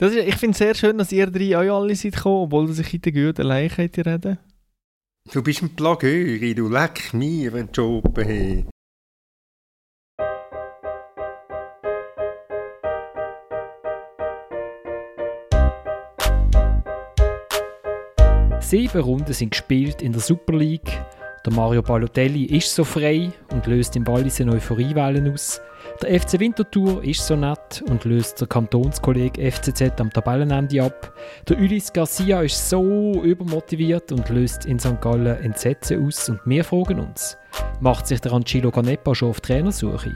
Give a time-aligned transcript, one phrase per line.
[0.00, 2.66] Das ist, ich finde es sehr schön, dass ihr drei euch alle seid gekommen, obwohl
[2.68, 4.38] sich in der Güte allein könnt ihr reden.
[5.30, 8.16] Du bist ein Plagöri, du leck mir einen Job.
[8.16, 8.64] Hey.
[18.60, 21.02] Sieben Runden sind gespielt in der Super League.
[21.46, 25.58] Der Mario Balotelli ist so frei und löst im Wallis eine Euphoriewellen aus.
[26.02, 31.14] Der FC Winterthur ist so nett und löst der Kantonskollege FCZ am Tabellenende ab.
[31.48, 35.00] Der Ulis Garcia ist so übermotiviert und löst in St.
[35.00, 36.28] Gallen Entsetzen aus.
[36.28, 37.38] Und wir fragen uns,
[37.80, 40.12] macht sich der Angelo Canepa schon auf Trainersuche?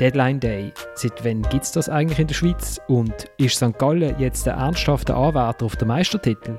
[0.00, 2.80] Deadline Day, seit wann gibt es das eigentlich in der Schweiz?
[2.88, 3.78] Und ist St.
[3.78, 6.58] Gallen jetzt der ernsthafte Anwärter auf den Meistertitel?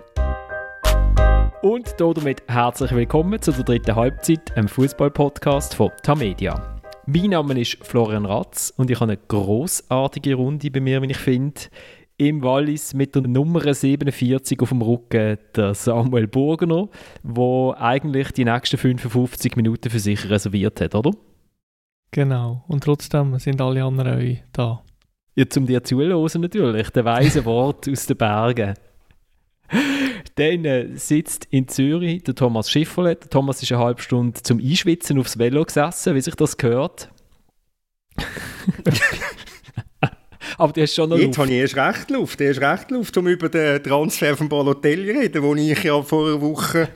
[1.65, 6.79] Und damit herzlich willkommen zu der dritten Halbzeit, einem Fußball-Podcast von Tamedia.
[7.07, 11.17] Mein Name ist Florian Ratz und ich habe eine großartige Runde bei mir, wie ich
[11.17, 11.59] finde.
[12.17, 16.87] Im Wallis mit der Nummer 47 auf dem Rücken der Samuel Burgener,
[17.23, 21.13] der eigentlich die nächsten 55 Minuten für sich reserviert hat, oder?
[22.11, 22.63] Genau.
[22.67, 24.83] Und trotzdem sind alle anderen euch da.
[25.33, 26.91] Ja, zum dir zuhören natürlich.
[26.91, 28.75] Der weise Wort aus den Bergen.
[30.35, 33.15] Dann äh, sitzt in Zürich der Thomas Schifferle.
[33.15, 37.09] Der Thomas ist eine halbe Stunde zum Einschwitzen aufs Velo gesessen, wie sich das gehört.
[40.57, 43.27] Aber du hast schon noch Jetzt habe ich erst recht Luft, erst recht Luft, um
[43.27, 46.89] über den Transfer von Balotelli zu reden, den ich ja vor einer Woche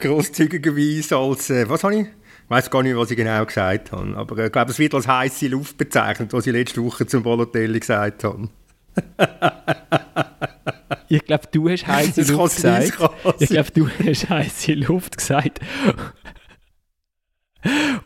[0.00, 2.00] grosszügigerweise als, äh, was habe ich?
[2.00, 4.94] Ich weiß gar nicht, was ich genau gesagt habe, aber äh, ich glaube, es wird
[4.94, 8.48] als heiße Luft bezeichnet, was ich letzte Woche zum Balotelli gesagt habe.
[11.08, 12.98] ich glaube, du hast heiße Luft gesagt.
[13.38, 15.60] Ich glaube, du hast heiße Luft gesagt.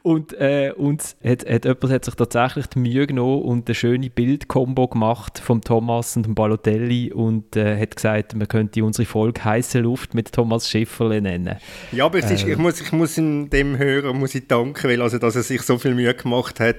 [0.03, 4.09] Und äh, uns hat, hat jemand hat sich tatsächlich die Mühe genommen und eine schöne
[4.09, 9.45] Bildkombo gemacht vom Thomas und dem Balotelli und äh, hat gesagt, man könnte unsere Folge
[9.45, 11.57] «Heiße Luft» mit Thomas Schifferle nennen.
[11.91, 15.19] Ja, aber äh, ist, ich, muss, ich muss dem Hörer muss ich danken, weil also,
[15.19, 16.77] dass er sich so viel Mühe gemacht hat,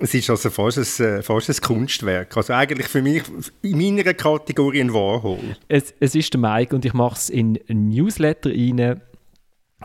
[0.00, 2.36] es ist also fast ein, äh, fast ein Kunstwerk.
[2.36, 3.22] Also eigentlich für mich
[3.62, 5.56] in meiner Kategorie ein Warhol.
[5.68, 9.00] Es, es ist der Mike und ich mache es in ein Newsletter rein,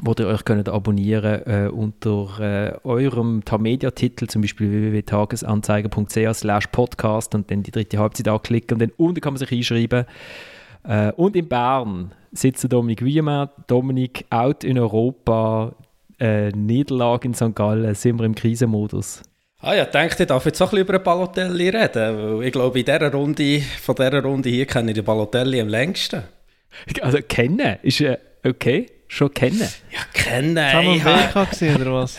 [0.02, 7.36] wo ihr euch könnt abonnieren äh, unter äh, eurem Tamedia-Titel, zum Beispiel www.tagesanzeiger.ch slash podcast
[7.36, 10.06] und dann die dritte Halbzeit anklicken und dann unten kann man sich einschreiben.
[10.86, 15.76] Äh, und in Bern sitzt Dominik Wiemann, Dominik out in Europa,
[16.20, 17.54] äh, Niederlage in St.
[17.54, 19.24] Gallen, sind wir im Krisenmodus.
[19.62, 22.54] Ah ja, ich denke, ich darf jetzt auch ein bisschen über Balotelli reden, weil ich
[22.54, 26.24] glaube, in dieser Runde, von dieser Runde hier kenne ich den Balotelli am längsten.
[27.02, 29.68] Also kennen ist äh, okay, schon kennen.
[29.92, 30.74] Ja, kennen.
[30.74, 32.18] Haben wir WK gesehen oder was?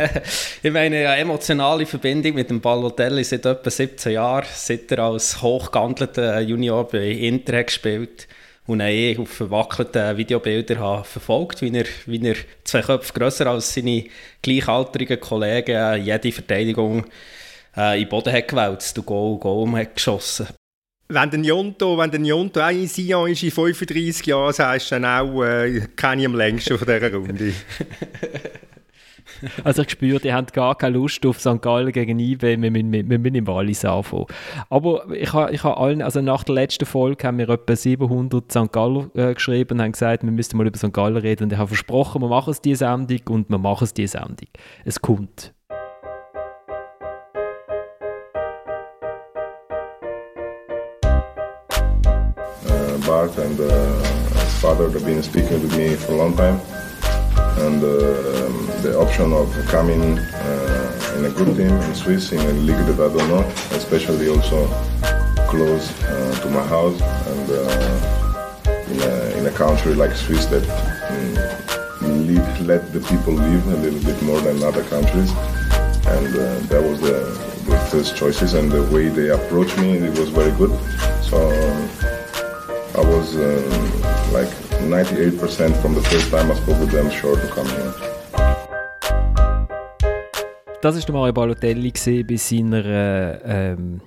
[0.62, 5.42] ich meine, eine emotionale Verbindung mit dem Balotelli seit etwa 17 Jahren, seit er als
[5.42, 8.28] hochgehandelter Junior bei Inter gespielt
[8.66, 13.46] und dann eh auf verwackelten Videobildern habe verfolgt, wie er, wie er zwei Köpfe grösser
[13.46, 14.04] als seine
[14.42, 17.04] gleichaltrigen Kollegen äh, jede Verteidigung
[17.76, 20.48] äh, in den Boden hat gewälzt und Goal, Goal hat geschossen.
[21.08, 24.96] Wenn der Jonto, wenn der Jonto auch in Sion ist in 35 Jahren, sagst du
[24.96, 27.52] dann auch, äh, kenne ich am längsten von dieser Runde.
[29.64, 31.60] Also ich spüre, die haben gar keine Lust auf St.
[31.60, 34.26] Gallen gegen IB, wir müssen, wir müssen im Wallis anfangen.
[34.70, 38.50] Aber ich habe ich ha allen, also nach der letzten Folge haben wir etwa 700
[38.50, 38.72] St.
[38.72, 40.92] Galler äh, geschrieben und haben gesagt, wir müssten mal über St.
[40.92, 43.94] Gallen reden und ich habe versprochen, wir machen es diese Sendung und wir machen es
[43.94, 44.48] diese Sendung.
[44.84, 45.52] Es kommt.
[52.68, 54.02] Uh, Bart and uh,
[54.34, 56.60] his father have been speaking with me for a long time.
[57.58, 62.40] And uh, um, the option of coming uh, in a good team in Swiss in
[62.40, 64.66] a league that I don't know, especially also
[65.48, 67.50] close uh, to my house and
[68.90, 70.64] in a, in, a, country like Swiss that
[71.10, 75.30] um, let the people live a little bit more than other countries.
[76.06, 76.26] And
[76.68, 77.18] that was the,
[77.68, 80.70] the first choices and the way they approached me, it was very good.
[81.22, 81.38] So
[82.94, 87.46] I was um, like 98% from the first time I spoke with them sure to
[87.48, 87.94] come here.
[90.82, 91.92] Das war Mario Balotelli
[92.22, 94.00] bei seiner äh, ähm,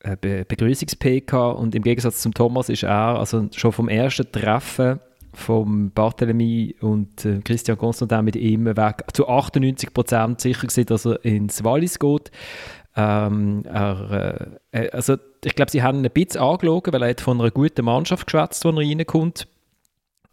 [0.00, 5.00] äh, Be Begrüßungs-PK und im Gegensatz zum Thomas ist er also schon vom ersten Treffen
[5.32, 11.24] von Barthélemy und äh, Christian Constantin mit ihm weg zu 98% sicher gewesen, dass er
[11.24, 12.30] ins Wallis geht.
[12.96, 17.20] Ähm, er, äh, also ich glaube, sie haben ihn ein bisschen angelogen, weil er hat
[17.20, 19.46] von einer guten Mannschaft geschwätzt, wo er reinkommt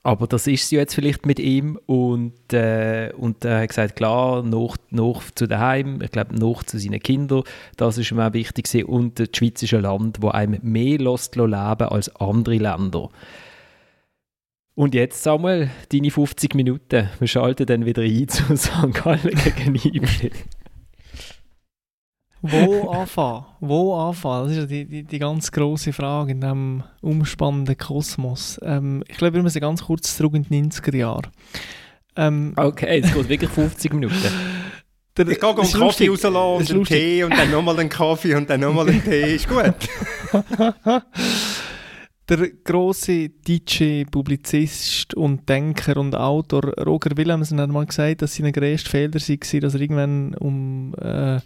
[0.05, 4.43] Aber das ist sie jetzt vielleicht mit ihm und, äh, und er hat gesagt, klar,
[4.43, 7.43] noch, noch zu daheim, ich glaube, noch zu seinen Kindern,
[7.77, 8.85] das ist ihm auch wichtig gewesen.
[8.85, 13.09] und die Schweiz ist ein Land, wo einem mehr lässt leben als andere Länder.
[14.75, 17.09] Und jetzt, Samuel, deine 50 Minuten.
[17.19, 18.93] Wir schalten dann wieder ein zu St.
[18.93, 20.31] Gallen gegen.
[22.45, 23.45] Wo anfangen?
[23.61, 24.43] Wo anfangen?
[24.43, 28.59] Das ist ja die, die, die ganz grosse Frage in diesem umspannenden Kosmos.
[28.61, 31.31] Ähm, ich glaube, wir müssen ganz kurz zurück in die 90er Jahre.
[32.17, 34.15] Ähm, okay, es geht wirklich 50 Minuten.
[35.15, 38.49] Der, ich gehe einen Kaffee rauslassen und einen Tee und dann nochmal einen Kaffee und
[38.49, 39.35] dann nochmal einen Tee.
[39.35, 39.75] Ist gut.
[42.29, 48.51] der große DJ, Publizist und Denker und Autor Roger Willemsen hat mal gesagt, dass seine
[48.51, 51.39] größte Fehler war, dass er irgendwann um äh,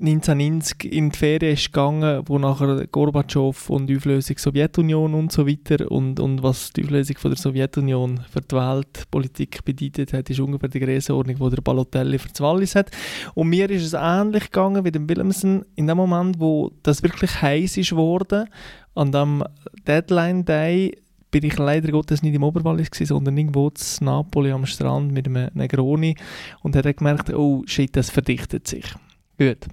[0.00, 5.30] 1990 in die Ferien ist gegangen, wo nachher Gorbatschow und die Auflösung der Sowjetunion und
[5.30, 10.30] so weiter und, und was die Auflösung von der Sowjetunion für die Weltpolitik bedeutet hat,
[10.30, 12.90] ist ungefähr die Größenordnung, die der Balotelli für das Wallis hat.
[13.34, 17.42] Und mir ist es ähnlich gegangen wie dem Willemsen in dem Moment, wo das wirklich
[17.42, 18.48] heiß ist worden,
[18.94, 19.44] an dem
[19.86, 20.96] Deadline Day
[21.30, 25.26] bin ich leider Gottes nicht im Oberwallis gewesen, sondern irgendwo in Napoli am Strand mit
[25.26, 26.16] einem Negroni
[26.62, 28.94] und hat gemerkt, oh shit, das verdichtet sich.
[29.38, 29.66] Gut.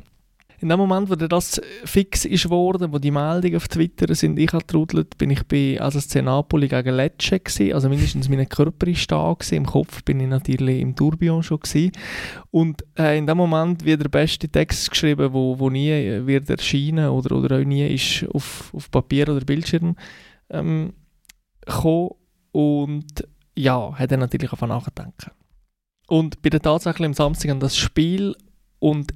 [0.60, 4.50] In dem Moment, wo das fix ist worden, wo die Meldungen auf Twitter sind, ich
[4.50, 7.74] getrudelt, bin ich bei ASC Napoli gegen Lecce gewesen.
[7.74, 9.56] Also mindestens mein Körper ist da gewesen.
[9.56, 11.92] Im Kopf bin ich natürlich im Tourbillon schon gewesen.
[12.50, 15.92] Und äh, in dem Moment wird der beste Text geschrieben, wo, wo nie
[16.26, 19.96] wird erscheinen oder, oder auch nie ist auf, auf Papier oder Bildschirm
[20.50, 20.94] ähm,
[21.64, 22.12] gekommen.
[22.52, 25.32] Und ja, hat er natürlich einfach nachdenken.
[26.08, 28.36] Und bei der Tatsache am Samstag an das Spiel
[28.80, 29.12] und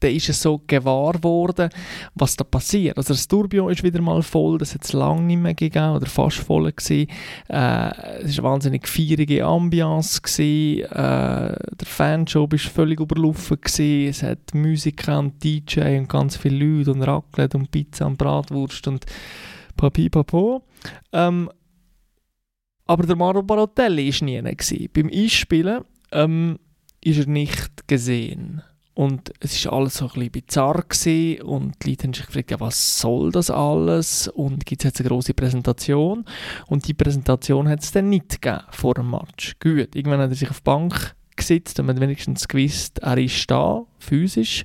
[0.00, 1.70] dann ist es so gewahr geworden,
[2.14, 2.96] was da passiert.
[2.96, 6.06] Also das Tourbillon ist wieder mal voll, das hat es lange nicht mehr gegeben oder
[6.06, 7.06] fast voll gewesen.
[7.48, 10.20] Äh, es war eine wahnsinnig feierige Ambiance.
[10.42, 14.08] Äh, der Fanjob war völlig überlaufen gewesen.
[14.08, 18.88] Es hat Musiker und DJ und ganz viele Leute und Raclette und Pizza und Bratwurst
[18.88, 19.04] und
[19.76, 20.62] Papi Papo.
[21.12, 21.50] Ähm,
[22.86, 24.88] aber der Mario Barotelli war nie gewesen.
[24.92, 26.58] Beim Einspielen ähm,
[27.00, 28.62] ist er nicht gesehen.
[29.00, 32.50] Und es war alles so ein bisschen bizarr gewesen und die Leute haben sich gefragt,
[32.50, 34.28] ja, was soll das alles?
[34.28, 36.26] Und gibt es jetzt eine große Präsentation?
[36.66, 39.56] Und die Präsentation hat es dann nicht gegeben vor dem Match.
[39.58, 43.16] Gut, irgendwann hat er sich auf die Bank gesetzt und man hat wenigstens gewusst, er
[43.16, 44.64] ist da, physisch.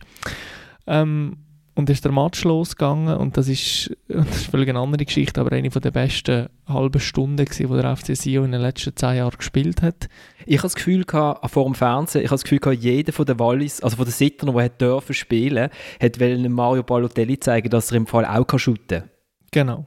[0.85, 1.37] Ähm,
[1.75, 5.51] und ist der Match losgegangen und das ist, das ist völlig eine andere Geschichte, aber
[5.51, 9.81] eine der besten halben Stunden, die der FC Sion in den letzten zehn Jahren gespielt
[9.81, 10.07] hat.
[10.45, 13.25] Ich habe das Gefühl gehabt, vor dem Fernsehen, ich habe das Gefühl gehabt, jeder von
[13.25, 15.69] den Wallis, also von den Sittern, der hat dürfen spielen,
[16.01, 19.09] hat wollen Mario Balotelli zeigen, dass er im Fall auch kann shooten kann.
[19.51, 19.85] Genau.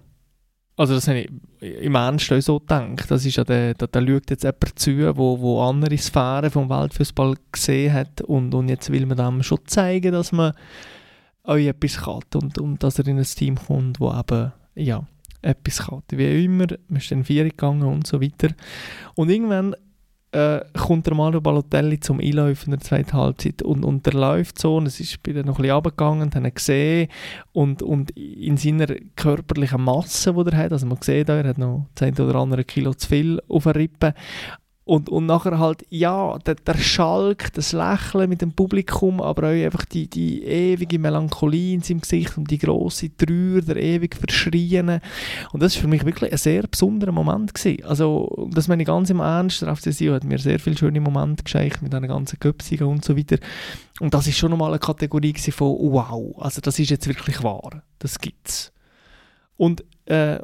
[0.76, 1.30] Also das habe ich
[1.60, 3.10] im Ernst so gedacht.
[3.10, 6.70] Das ist ja der, da, da schaut jetzt jemand zu, wo, wo andere Sphären vom
[6.70, 10.52] Weltfußball gesehen hat und, und jetzt will man dem schon zeigen, dass man
[11.48, 15.06] euch etwas kann und, und dass er in ein Team kommt, wo eben, ja,
[15.42, 16.02] etwas kann.
[16.10, 18.48] Wie immer, wir sind in vier gegangen und so weiter.
[19.14, 19.74] Und irgendwann
[20.32, 24.58] äh, kommt der Mario Balotelli zum Einläufen in der zweiten Halbzeit und, und der läuft
[24.58, 27.08] so und es ist bei noch ein bisschen runtergegangen und haben gesehen
[27.52, 31.86] und, und in seiner körperlichen Masse, die er hat, also man sieht, er hat noch
[31.94, 34.14] 10 oder andere Kilo zu viel auf der Rippe,
[34.88, 39.52] und, und nachher halt, ja, der, der Schalk, das Lächeln mit dem Publikum, aber auch
[39.52, 45.02] einfach die, die ewige Melancholie in seinem Gesicht und die grosse Trauer, der ewig Verschriene.
[45.52, 47.52] Und das war für mich wirklich ein sehr besonderer Moment.
[47.52, 47.84] Gewesen.
[47.84, 49.60] Also, das meine ich ganz im Ernst.
[49.60, 53.14] Der FCSIO hat mir sehr viele schöne Momente geschenkt mit einer ganzen Köpsigen und so
[53.14, 53.36] weiter.
[54.00, 57.82] Und das ist schon nochmal eine Kategorie von wow, also das ist jetzt wirklich wahr.
[57.98, 58.72] Das gibt's.
[59.58, 60.38] Und äh,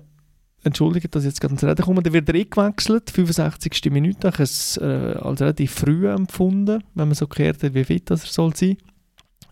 [0.64, 3.90] entschuldigt, dass ich jetzt gerade ins Reden komme, der wird er eingewechselt, 65.
[3.90, 4.28] Minute.
[4.28, 8.10] Ich habe es äh, als relativ früh empfunden, wenn man so gehört hat, wie fit
[8.10, 8.76] das er soll sein.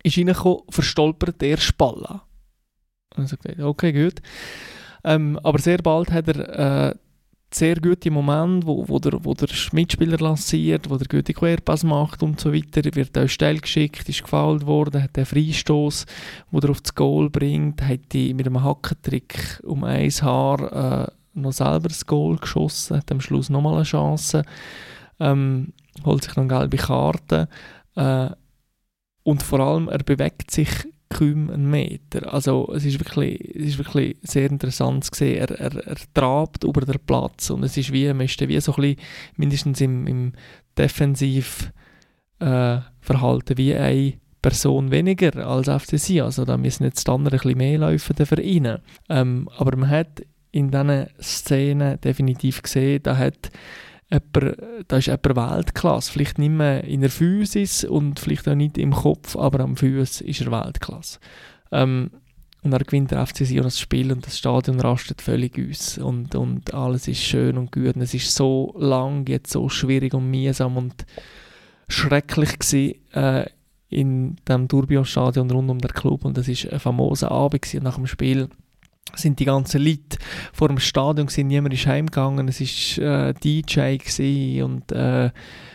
[0.03, 2.23] Ist reingekommen, verstolpert der Spalla.
[3.15, 4.21] Also okay, gut.
[5.05, 6.95] Ähm, aber sehr bald hat er äh,
[7.55, 12.23] sehr gute Momente, wo, wo, der, wo der Mitspieler lanciert, wo der gute Querpass macht
[12.23, 16.07] und so weiter, wird auch steil geschickt, ist gefault worden, hat den Freistoß,
[16.51, 21.13] wo er auf das Goal bringt, hat die mit einem Hackentrick um ein Haar äh,
[21.35, 24.45] noch selber das Goal geschossen, hat am Schluss nochmal eine Chance,
[25.21, 25.73] ähm,
[26.05, 27.49] holt sich eine gelbe Karte
[27.97, 28.31] äh,
[29.23, 30.69] und vor allem er bewegt sich
[31.13, 32.33] kaum einen Meter.
[32.33, 35.39] Also es ist wirklich, es ist wirklich sehr interessant zu sehen.
[35.39, 38.73] Er, er, er trabt über den Platz und es ist wie, man ist wie so
[38.73, 38.97] ein bisschen,
[39.37, 40.33] mindestens im, im
[40.77, 41.73] Defensivverhalten,
[42.41, 46.21] äh, wie eine Person weniger als FCC.
[46.21, 48.83] Also da müssen jetzt dann ein bisschen mehr laufen, der Vereine.
[49.09, 53.51] Ähm, aber man hat in diesen Szenen definitiv gesehen, da hat
[54.13, 54.57] jemand,
[54.89, 56.13] da ist jemand Weltklasse.
[56.13, 60.21] Vielleicht nicht mehr in der Physis und vielleicht auch nicht im Kopf, aber am Fuß
[60.21, 61.19] ist er Weltklasse.
[61.71, 62.11] Ähm,
[62.63, 66.37] und dann gewinnt der FC Sion das Spiel und das Stadion rastet völlig aus und,
[66.37, 67.97] und alles ist schön und gut.
[67.97, 71.05] Und es ist so lang, jetzt so schwierig und mühsam und
[71.89, 73.47] schrecklich gewesen, äh,
[73.89, 77.83] in dem Tourbillon-Stadion rund um den Club und das ist ein famoser Abend gewesen.
[77.83, 78.49] nach dem Spiel
[79.15, 80.19] sind die ganzen Leute
[80.53, 85.31] vor dem Stadion gewesen, niemand ist heimgegangen, es war äh, DJ und äh,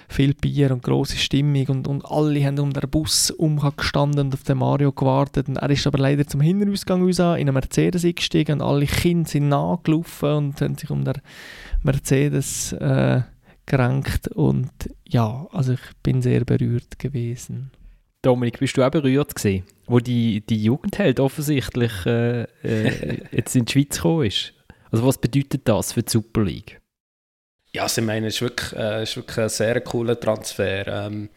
[0.10, 4.44] viel Bier und große Stimmung und, und alle haben um den Bus umgestanden und auf
[4.44, 5.50] den Mario gewartet.
[5.50, 9.30] Und er ist aber leider zum Hinterausgang raus, in einen Mercedes eingestiegen und alle Kinder
[9.30, 11.22] sind nachgelaufen und haben sich um den
[11.84, 13.22] Mercedes äh,
[13.66, 14.30] gerankt.
[14.30, 14.72] Und
[15.06, 17.72] ja, also ich bin sehr berührt gewesen.
[18.28, 23.64] Dominik, bist du auch berührt gewesen, wo die, die Jugendheld offensichtlich äh, äh, jetzt in
[23.64, 24.54] die Schweiz gekommen ist?
[24.92, 26.82] Also was bedeutet das für die Super League?
[27.74, 30.88] Ja, also ich meine, es ist wirklich, äh, ist wirklich ein sehr cooler Transfer.
[30.88, 31.30] Ähm,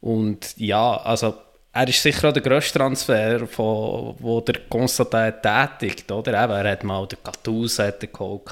[0.00, 1.34] und ja, also
[1.76, 6.32] er ist sicher auch der grösste Transfer, von, wo der Constantin tätigt, oder?
[6.32, 8.42] Er hat mal den Gattuso geholt.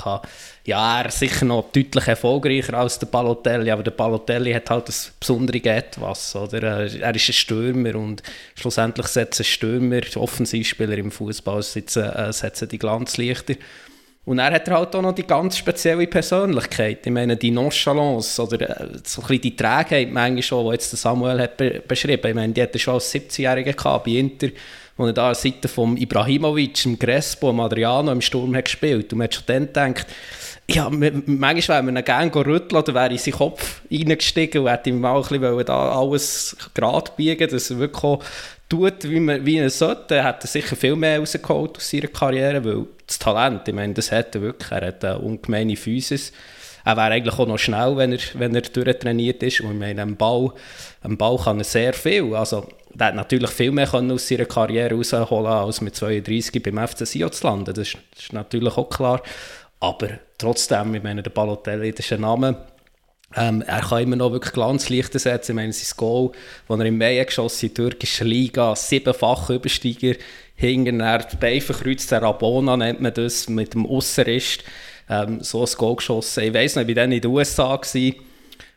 [0.64, 4.88] Ja, er ist sicher noch deutlich erfolgreicher als der Balotelli, aber der Balotelli hat halt
[4.88, 6.62] das besondere Etwas, oder?
[6.62, 8.25] Er ist ein Stürmer und
[8.57, 13.55] schlussendlich setzt ein Stürmer, Offensivspieler im Fußball, setzen, äh, setzen die Glanzlichter.
[14.25, 17.05] Und er hat halt auch noch die ganz spezielle Persönlichkeit.
[17.05, 20.91] Ich meine, die Nonchalance oder äh, so ein bisschen die Trägheit manchmal schon, die jetzt
[20.97, 22.29] Samuel hat be beschrieben.
[22.29, 24.49] Ich meine, die hat er schon als 17-Jähriger gehabt bei Inter,
[24.97, 28.67] wo er da an der Seite von Ibrahimovic, dem Crespo, dem Adriano im Sturm hat
[28.67, 29.12] gespielt.
[29.12, 30.07] Und man hat schon dann gedacht,
[30.75, 35.00] ja, manchmal wäre man gerne rütteln oder wäre in seinen Kopf reingestiegen und hätte ihm
[35.00, 38.21] mal ein bisschen da alles gerade biegen dass er wirklich
[38.73, 40.17] tut, wie, man, wie er sollte.
[40.17, 44.11] Er hätte sicher viel mehr rausgeholt aus seiner Karriere, weil das Talent, ich meine, das
[44.11, 44.71] hat er wirklich.
[44.71, 46.33] Er hat eine ungemeine Physis.
[46.85, 49.61] Er wäre eigentlich auch noch schnell, wenn er, wenn er durchtrainiert ist.
[49.61, 50.52] Und ich meine, am Ball,
[51.02, 52.35] am Ball kann er sehr viel.
[52.35, 52.67] Also,
[52.99, 57.07] er hat natürlich viel mehr können aus seiner Karriere rausholen als mit 32 beim FC
[57.07, 57.67] Sion zu landen.
[57.67, 59.23] Das ist, das ist natürlich auch klar.
[59.83, 62.57] Aber trotzdem, ich meine, der Balotelli, das ist ein Name,
[63.35, 65.53] ähm, er kann immer noch wirklich Glanzlichter setzen.
[65.53, 66.31] Ich meine, sein Goal,
[66.69, 70.15] das er im Mai geschossen in der türkischen Liga, siebenfach Übersteiger,
[70.55, 74.62] hinten er die Beine verkreuzt, der Rabona nennt man das, mit dem Ausserist,
[75.11, 76.45] ähm, so ein Goal geschossen.
[76.45, 78.15] Ich weiss noch, ich war dann in den USA, gewesen,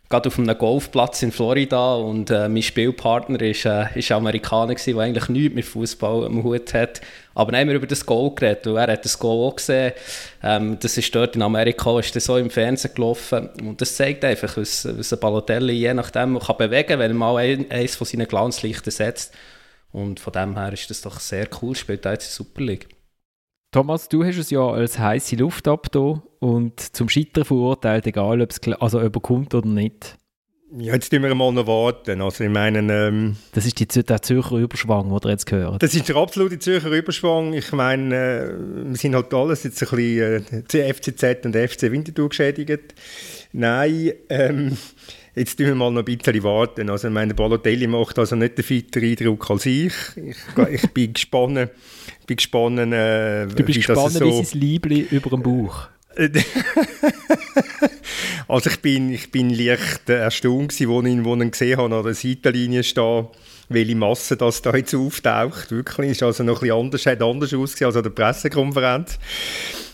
[0.09, 4.97] gerade auf einem Golfplatz in Florida und äh, mein Spielpartner ist, äh, ist Amerikaner der
[4.97, 7.01] eigentlich nichts mit Fußball am Hut hat.
[7.33, 9.93] Aber dann haben wir über das Goal geredet und er hat das Goal auch gesehen.
[10.43, 14.57] Ähm, das ist dort in Amerika, ist so im Fernsehen gelaufen und das zeigt einfach,
[14.57, 18.05] was, was ein Balotelli je nachdem kann bewegen kann, wenn er mal ein, eines von
[18.05, 19.33] seinen Glanzlichtern setzt.
[19.91, 22.61] Und von dem her ist das doch sehr cool, spielt auch jetzt in der Super
[22.61, 22.94] League.
[23.75, 28.49] Thomas, du hast es ja als heiße Luft abgetan und zum Scheitern verurteilt, egal ob
[28.49, 30.17] es also überkommt oder nicht.
[30.77, 32.21] Ja, jetzt tun wir mal noch warten.
[32.21, 35.83] Also ich meine, ähm, das ist die, der Zürcher Überschwang, den ihr jetzt gehört.
[35.83, 37.51] Das ist der absolute Zürcher Überschwang.
[37.51, 38.53] Ich meine, äh,
[38.91, 42.95] wir sind halt alles jetzt ein bisschen äh, FCZ und FC Winterthur geschädigt.
[43.51, 44.77] Nein, ähm,
[45.35, 46.89] jetzt tun wir mal noch ein bisschen warten.
[46.89, 49.93] Also ich meine, Balotelli macht also nicht den fitteren Eindruck als ich.
[50.15, 50.37] Ich,
[50.71, 51.69] ich bin gespannt
[52.25, 55.87] bin gespannt, äh, Du bist gespannt so wie sein Liebling über dem Bauch.
[58.47, 62.03] also ich bin, ich bin leicht erstaunt gewesen, wo ich, wo ich gesehen habe, an
[62.03, 63.27] der Seitenlinie stehen,
[63.69, 65.71] welche Masse das da jetzt auftaucht.
[65.71, 69.19] Wirklich, ist also noch ein bisschen anders, hat anders ausgesehen als an der Pressekonferenz.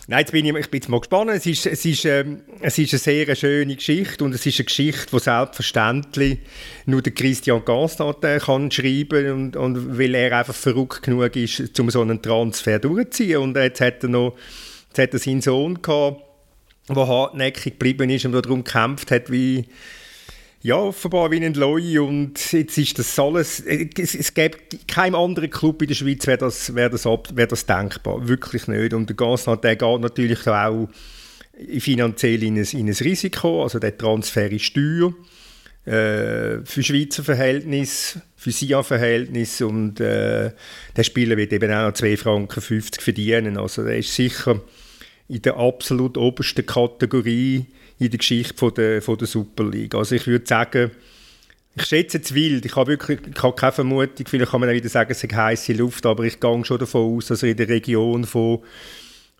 [0.08, 1.30] Nein, jetzt bin ich, ich bin jetzt mal gespannt.
[1.30, 4.64] Es ist, es, ist, ähm, es ist eine sehr schöne Geschichte und es ist eine
[4.64, 6.38] Geschichte, die selbstverständlich
[6.86, 11.78] nur der Christian Gastat äh, kann schreiben und, und weil er einfach verrückt genug ist,
[11.78, 13.38] um so einen Transfer durchzuziehen.
[13.38, 14.36] Und jetzt hat er noch
[14.88, 16.22] jetzt hat er seinen Sohn gehabt,
[16.88, 19.66] der hartnäckig geblieben ist und darum gekämpft hat, wie
[20.62, 25.50] ja, offenbar wie ein Loi und jetzt ist das alles, es, es gibt keinem anderen
[25.50, 28.94] Club in der Schweiz wäre das, wär das, wär das denkbar, wirklich nicht.
[28.94, 30.88] Und der Gasnat, der geht natürlich auch
[31.78, 35.12] finanziell in ein, in ein Risiko, also der Transfer ist teuer
[35.84, 40.52] äh, für Schweizer Verhältnis, für SIA-Verhältnis und äh,
[40.96, 44.60] der Spieler wird eben auch noch 2,50 Franken verdienen, also der ist sicher
[45.28, 47.66] in der absolut obersten Kategorie
[48.02, 49.94] in der Geschichte von der, von der Super League.
[49.94, 50.90] Also ich würde sagen,
[51.74, 52.64] ich schätze es wild.
[52.66, 54.26] Ich habe wirklich ich habe keine Vermutung.
[54.26, 57.16] Vielleicht kann man auch wieder sagen, es ist heiße Luft, aber ich gehe schon davon
[57.16, 58.60] aus, dass er in der Region von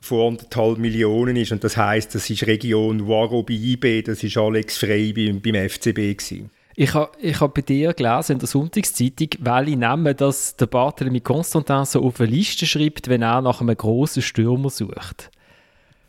[0.01, 1.53] von anderthalb Millionen ist.
[1.53, 5.69] Und das heißt, das ist Region Waro bei IB, das ist Alex Frey beim, beim
[5.69, 6.51] FCB gewesen.
[6.75, 11.23] Ich habe ich hab bei dir gelesen in der Sonntagszeitung, welche Namen das der Barthélemy
[11.23, 15.31] Constantin so auf eine Liste schreibt, wenn er nach einem grossen Stürmer sucht.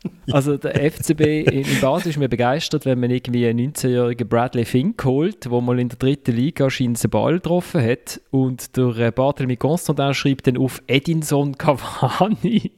[0.32, 5.04] Also der FCB im Basel ist mir begeistert, wenn man irgendwie einen 19-jährigen Bradley Fink
[5.04, 9.08] holt, der mal in der dritten Liga scheint einen Ball getroffen hat und der äh,
[9.08, 12.72] Barthélemy Constantin schreibt dann auf Edinson Cavani.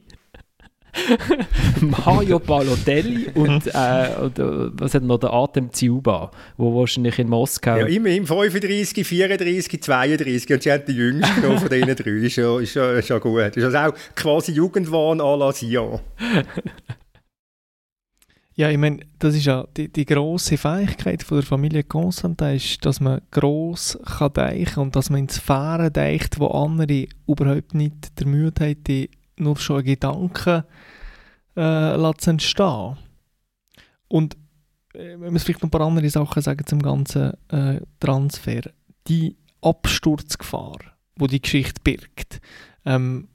[1.81, 4.39] Mario Balotelli und, äh, und
[4.79, 7.77] was hat noch der Artem Ziuba, wo wahrscheinlich in Moskau.
[7.77, 12.11] Ja, immerhin 35, 34, 32 und sie haben den jüngsten von diesen drei.
[12.11, 13.55] Ist ja, ist ja, ist ja gut.
[13.55, 15.99] Ist also auch quasi Jugendwahn à la Sion.
[18.57, 22.83] Ja, ich meine, das ist ja die, die grosse Fähigkeit von der Familie Constantin, ist,
[22.83, 28.19] dass man gross kann deichen und dass man ins Sphären deicht, wo andere überhaupt nicht
[28.19, 30.63] der Mühe haben, nur schon Gedanken
[31.55, 32.97] äh, entstehen
[34.07, 34.35] Und
[34.95, 38.71] äh, wenn wir vielleicht noch ein paar andere Sachen sagen zum ganzen äh, Transfer.
[39.07, 40.79] Die Absturzgefahr,
[41.15, 42.41] wo die Geschichte birgt,
[42.85, 43.27] ähm,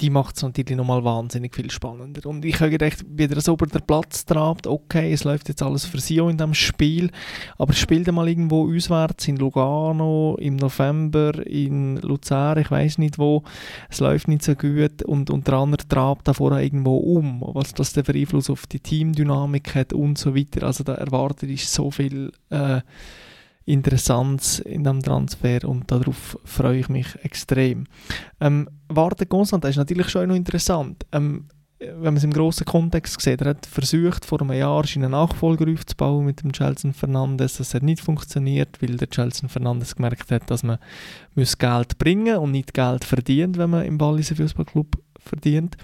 [0.00, 2.28] die macht es natürlich nochmal wahnsinnig viel spannender.
[2.28, 5.62] Und ich habe gedacht, wie der so über den Platz trabt, okay, es läuft jetzt
[5.62, 7.10] alles für Sion in diesem Spiel,
[7.58, 13.44] aber spielt mal irgendwo auswärts in Lugano im November, in Luzern, ich weiß nicht wo,
[13.88, 17.72] es läuft nicht so gut und, und der andere trabt da vorher irgendwo um, was
[17.72, 20.66] das der Einfluss auf die Teamdynamik hat und so weiter.
[20.66, 22.80] Also da erwartet ist so viel äh,
[23.66, 27.86] Interessantes in diesem Transfer und darauf freue ich mich extrem.
[28.40, 31.06] Ähm, Warte Constant ist natürlich schon noch interessant.
[31.12, 35.10] Ähm, wenn man es im grossen Kontext sieht, er hat versucht, vor einem Jahr einen
[35.10, 37.56] Nachfolger aufzubauen mit dem Chelsea Fernandes.
[37.58, 40.78] Das hat nicht funktioniert, weil der Chelsea Fernandes gemerkt hat, dass man
[41.34, 45.76] Geld bringen und nicht Geld verdient, wenn man im Walliser Fußballclub verdient.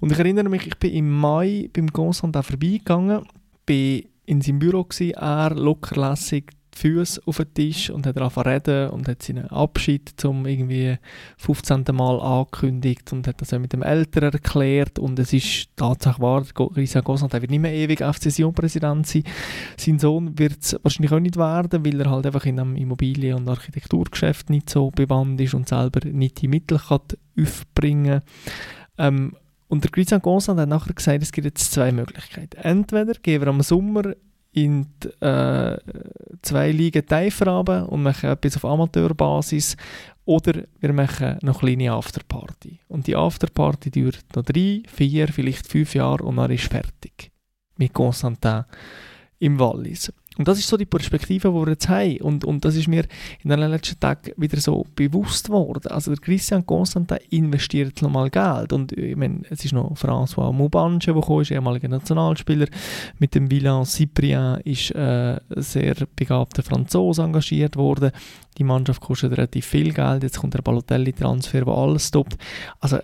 [0.00, 3.26] Und ich erinnere mich, ich bin im Mai beim Constant auch vorbeigegangen,
[3.66, 6.44] bin in seinem Büro gewesen, er lockerlässig
[6.78, 10.96] Füße auf den Tisch und hat angefangen reden und hat seinen Abschied zum irgendwie
[11.38, 11.84] 15.
[11.92, 16.44] Mal angekündigt und hat das auch mit dem Eltern erklärt und es ist tatsächlich wahr,
[16.44, 19.24] Christian Gosnat wird nicht mehr ewig FC Sion-Präsident sein.
[19.76, 23.38] Sein Sohn wird es wahrscheinlich auch nicht werden, weil er halt einfach in einem Immobilien-
[23.38, 27.00] und Architekturgeschäft nicht so bewandt ist und selber nicht die Mittel kann
[27.38, 28.22] aufbringen
[28.98, 29.32] ähm,
[29.68, 32.56] und der Christian Gosnat hat nachher gesagt, es gibt jetzt zwei Möglichkeiten.
[32.56, 34.14] Entweder gehen wir am Sommer
[34.52, 35.78] in die, äh,
[36.42, 39.76] zwei Ligen tiefer runter und machen etwas auf Amateurbasis
[40.24, 42.80] oder wir machen noch eine kleine Afterparty.
[42.88, 47.30] Und die Afterparty dauert noch drei, vier, vielleicht fünf Jahre und dann ist fertig.
[47.76, 48.64] Mit Constantin
[49.38, 50.12] im Wallis.
[50.38, 52.20] Und das ist so die Perspektive, die wir jetzt haben.
[52.20, 53.04] Und, und das ist mir
[53.42, 55.90] in den letzten Tagen wieder so bewusst worden.
[55.90, 58.72] Also der Christian Constantin investiert nochmal Geld.
[58.72, 62.68] Und ich meine, es ist noch François Moubange, der gekommen ist, ehemaliger Nationalspieler.
[63.18, 68.12] Mit dem Villain Cyprien ist äh, ein sehr begabter Franzose engagiert worden.
[68.58, 70.22] Die Mannschaft kostet relativ viel Geld.
[70.22, 72.38] Jetzt kommt der Balotelli-Transfer, der alles stoppt.
[72.78, 72.98] Also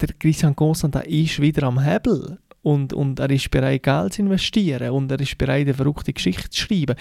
[0.00, 4.90] der Christian Constantin ist wieder am Hebel und, und er ist bereit, Geld zu investieren
[4.90, 6.96] und er ist bereit, eine verrückte Geschichte zu schreiben.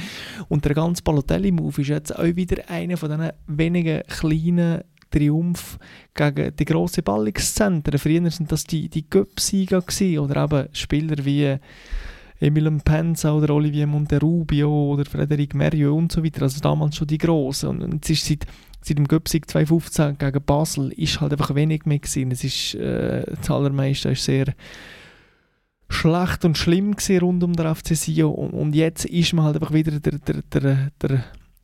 [0.50, 5.80] Und der ganze Balotelli-Move ist jetzt auch wieder einer von diesen wenigen kleinen Triumph
[6.14, 7.98] gegen die grossen Ballungszentren.
[7.98, 9.84] Früher waren das die, die Göpsieger
[10.20, 11.58] oder eben Spieler wie
[12.42, 16.42] Emilien Penza oder Olivier Monterubio oder Frederic Merieux und so weiter.
[16.42, 17.82] Also damals schon die Grossen.
[17.82, 18.46] Und es ist seit,
[18.82, 22.32] seit dem Göpsig 2015 gegen Basel ist halt einfach wenig mehr gewesen.
[22.32, 24.54] Es ist, äh, das allermeiste ist sehr
[25.94, 28.50] schlecht und schlimm rund um den FC Sion.
[28.52, 31.24] Und, jetzt ist man halt einfach wieder der, der, der, der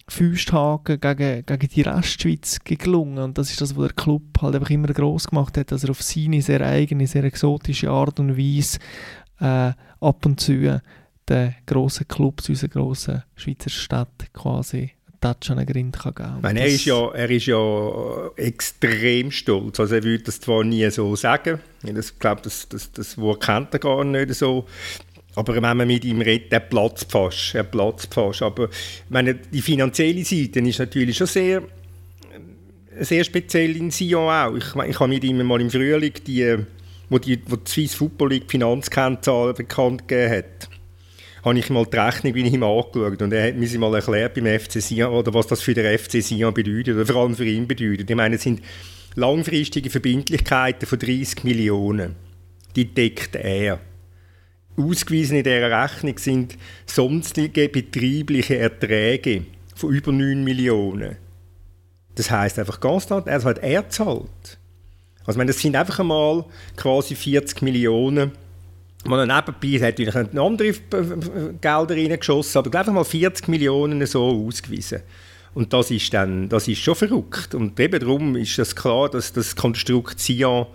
[0.10, 4.70] Füßhaken gegen, gegen die Restschweiz gelungen und das ist das, was der Club halt einfach
[4.70, 8.80] immer groß gemacht hat, dass er auf seine sehr eigene, sehr exotische Art und Weise
[9.40, 10.82] äh, ab und zu
[11.30, 16.58] den grossen Clubs unserer grossen Schweizer Stadt quasi Touch an einen Grind kann geben kann.
[16.58, 19.80] Er, ist ja, er ist ja extrem stolz.
[19.80, 21.60] Also er würde das zwar nie so sagen.
[21.84, 24.66] Ich glaube, das, das, das Wort kennt er gar nicht so.
[25.36, 27.56] Aber wenn man mit ihm redet, er platzt fast.
[27.56, 28.42] Er platzt fast.
[28.42, 28.70] Aber
[29.10, 31.64] meine, die finanzielle Seite ist natürlich schon sehr,
[33.00, 34.56] sehr speziell in Sion auch.
[34.56, 36.58] Ich, ich habe mit ihm mal im Frühling die,
[37.10, 40.69] wo die, wo die Swiss Football League Finanzkennzahlen bekannt gegeben hat
[41.44, 44.60] habe ich mal die Rechnung bei ihm angeschaut und er hat mir mal erklärt beim
[44.60, 47.68] FC Sion, oder was das für den FC Sion bedeutet oder vor allem für ihn
[47.68, 48.10] bedeutet.
[48.10, 48.62] Ich meine, es sind
[49.16, 52.16] langfristige Verbindlichkeiten von 30 Millionen.
[52.76, 53.80] Die deckt er.
[54.78, 61.18] Ausgewiesen in dieser Rechnung sind sonstige betriebliche Erträge von über 9 Millionen.
[62.16, 64.60] Das heißt einfach ganz klar, er hat er zahlt.
[65.22, 68.32] Also, ich meine, das sind einfach einmal quasi 40 Millionen
[69.06, 70.74] man nebenbei hat natürlich andere
[71.62, 75.02] Gelder reingeschossen, aber einfach mal 40 Millionen so ausgewiesen.
[75.54, 77.56] Und das ist dann, das ist schon verrückt.
[77.56, 80.68] Und eben darum ist es das klar, dass das Konstrukt Sion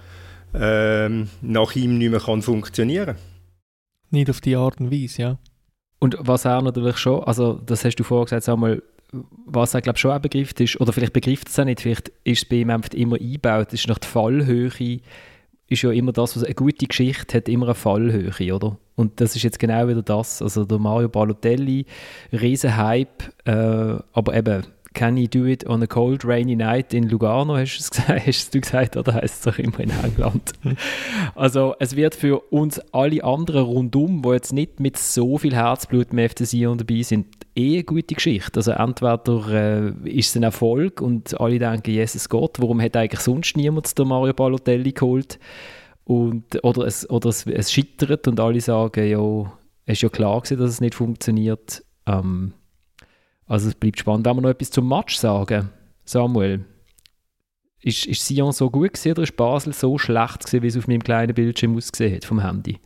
[0.55, 3.17] ähm, nach ihm nicht mehr kann funktionieren
[4.11, 5.39] Nicht auf die Art und Weise, ja.
[5.99, 8.83] Und was er natürlich schon, also das hast du vorher gesagt, sag mal,
[9.47, 12.43] was er glaube schon auch begriffen ist, oder vielleicht begreift es auch nicht, vielleicht ist
[12.43, 15.01] es bei ihm einfach immer eingebaut, ist nach der Fallhöhe,
[15.69, 18.79] ist ja immer das, was eine gute Geschichte hat, immer eine Fallhöhe, oder?
[18.97, 21.87] Und das ist jetzt genau wieder das, also der Mario Balotelli,
[22.33, 27.09] riesen Hype, äh, aber eben Can you do it on a cold, rainy night in
[27.09, 30.53] Lugano, hast, du gesagt, hast du gesagt, oder heißt es doch immer in England?
[31.35, 36.13] also es wird für uns alle anderen rundum, die jetzt nicht mit so viel Herzblut
[36.13, 37.27] im FC Sion dabei sind,
[37.57, 38.61] eh eine gute Geschichte.
[38.61, 43.21] Also entweder äh, ist es ein Erfolg und alle denken, Jesus Gott, warum hat eigentlich
[43.21, 45.39] sonst niemand den Mario Balotelli geholt?
[46.05, 49.53] Und, oder es, oder es, es scheitert und alle sagen, ja,
[49.87, 51.83] es ist ja klar gewesen, dass es nicht funktioniert.
[52.07, 52.53] Ähm,
[53.47, 54.27] also es bleibt spannend.
[54.27, 55.71] Wenn wir noch etwas zum Match sagen,
[56.05, 56.65] Samuel,
[57.81, 60.89] ist, ist Sion so gut gewesen, oder ist Basel so schlecht gewesen, wie es auf
[60.89, 62.79] meinem kleinen Bildschirm ausgesehen hat vom Handy?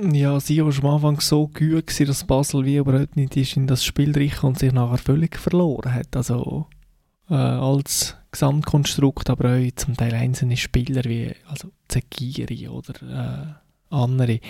[0.00, 3.66] Ja, Sion war am Anfang so gut, gewesen, dass Basel wie überhaupt nicht ist in
[3.66, 6.16] das Spiel rein und sich nachher völlig verloren hat.
[6.16, 6.66] Also
[7.28, 14.40] äh, als Gesamtkonstrukt, aber auch zum Teil einzelne Spieler wie also Zekiri oder äh, andere,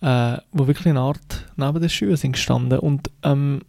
[0.00, 2.78] äh, wo wirklich eine Art neben den Schuhen sind gestanden.
[2.78, 3.62] Und ähm,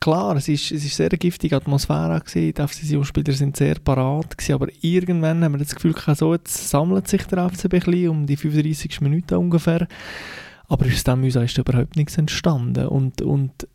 [0.00, 4.54] klar, es ist, es ist sehr giftige Atmosphäre gewesen, die FCC-Spieler sind sehr parat gewesen,
[4.54, 8.36] aber irgendwann haben wir das Gefühl gehabt, so, jetzt sammelt sich der FCB um die
[8.36, 9.86] 35 Minuten ungefähr,
[10.66, 12.86] aber aus dem ist überhaupt nichts entstanden.
[12.86, 13.68] Und, und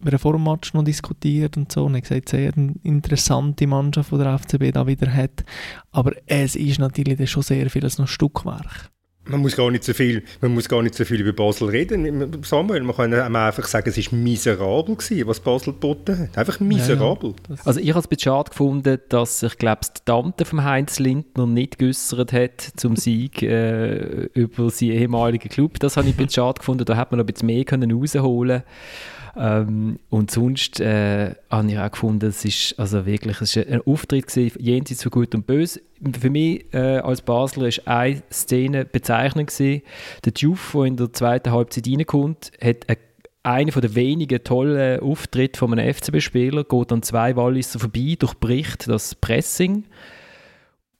[0.00, 2.52] wir haben vor dem Match noch diskutiert und so und ich gesagt, sehr
[2.82, 5.44] interessante Mannschaft, die der FCB da wieder hat,
[5.90, 8.90] aber es ist natürlich schon sehr vieles noch Stückwerk.
[9.26, 12.42] Man muss gar nicht so viel, man muss gar nicht so viel über Basel reden,
[12.42, 12.82] Samuel.
[12.82, 16.38] Man kann einfach sagen, es war miserabel gewesen, was Basel geboten hat.
[16.38, 17.34] Einfach miserabel.
[17.48, 20.98] Ja, also ich habe es schade gefunden, dass sich, glaube ich, die Tante von Heinz
[20.98, 25.80] Lindner nicht geäussert hat zum Sieg äh, über seinen ehemaligen Club.
[25.80, 26.84] Das habe ich schade gefunden.
[26.84, 29.13] Da hätte man noch ein bisschen mehr können rausholen können.
[29.36, 33.82] Ähm, und sonst äh, habe ich auch gefunden, es ist also wirklich es ist ein
[33.84, 35.80] Auftritt gewesen, jenseits von Gut und Böse.
[36.20, 39.82] Für mich äh, als Basler ist eine Szene bezeichnend gewesen.
[40.24, 42.98] Der Diouf, der in der zweiten Halbzeit reinkommt, hat eine
[43.44, 49.14] einer der wenigen tollen Auftritte von einem FCB-Spieler, geht an zwei Walliser vorbei, durchbricht das
[49.14, 49.84] Pressing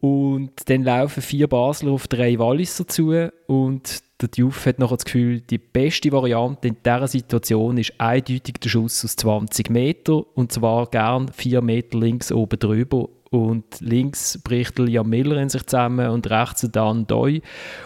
[0.05, 3.31] und dann laufen vier Basler auf drei Walliser zu.
[3.47, 8.57] Und der Diouf hat noch das Gefühl, die beste Variante in dieser Situation ist eindeutig
[8.63, 10.23] der Schuss aus 20 Meter.
[10.37, 13.09] Und zwar gern vier Meter links oben drüber.
[13.31, 17.41] Und links bricht Liam Miller in sich zusammen und rechts dann Doi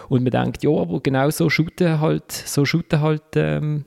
[0.09, 3.85] und man denkt, ja, aber genau so shooten halt, so shooten halt ähm,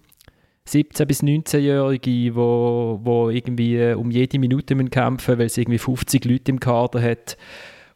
[0.68, 6.50] 17- bis 19-Jährige, wo, wo irgendwie um jede Minute kämpfen weil es irgendwie 50 Leute
[6.52, 7.38] im Kader hat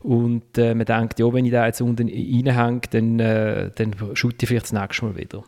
[0.05, 4.41] und äh, man denkt, ja, wenn ich da jetzt unten reinhänge, dann, äh, dann schaut
[4.41, 5.43] ich vielleicht das nächste Mal wieder.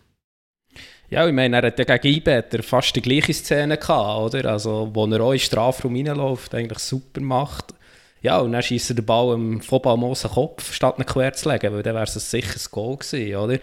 [1.10, 4.52] Ja, ich meine, er hat ja gegen Ibeter fast die gleiche Szene gehabt, oder?
[4.52, 7.76] Also, wo er auch in Strafraum reinläuft, eigentlich super macht.
[8.22, 11.74] Ja, und dann schießt er den Ball im Vollballmosen Kopf, statt ihn quer zu legen,
[11.74, 13.60] weil dann wäre es ein sicheres Goal gewesen, oder?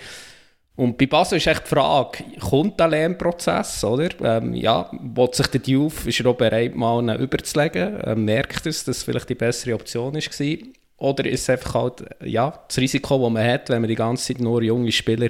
[0.77, 4.09] Und bei Basel ist echt die Frage, kommt der Lernprozess, oder?
[4.23, 8.01] Ähm, ja, will sich der Diouf, ist er auch bereit, mal einen überzulegen?
[8.05, 10.84] Ähm, merkt es, dass es vielleicht die bessere Option war?
[11.05, 14.33] Oder ist es einfach halt, ja, das Risiko, das man hat, wenn man die ganze
[14.33, 15.29] Zeit nur junge Spieler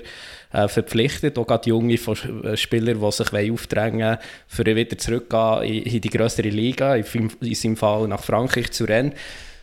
[0.53, 6.11] äh, verpflichtet, auch gerade junge äh, Spieler, die sich aufdrängen für wieder zurückgehen in, die
[6.11, 9.15] größere Liga, in, in seinem Fall nach Frankreich zu rennen.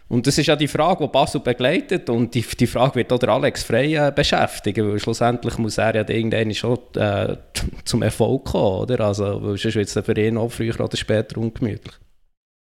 [0.10, 3.20] Und das ist ja die Frage, die Basel begleitet und die, die Frage wird auch
[3.20, 7.38] der Alex Frey äh, beschäftigen, weil schlussendlich muss er ja irgendwann schon äh,
[7.86, 9.00] zum Erfolg kommen, oder?
[9.00, 11.96] Also, weil sonst wird es für ihn auch früher oder später ungemütlich.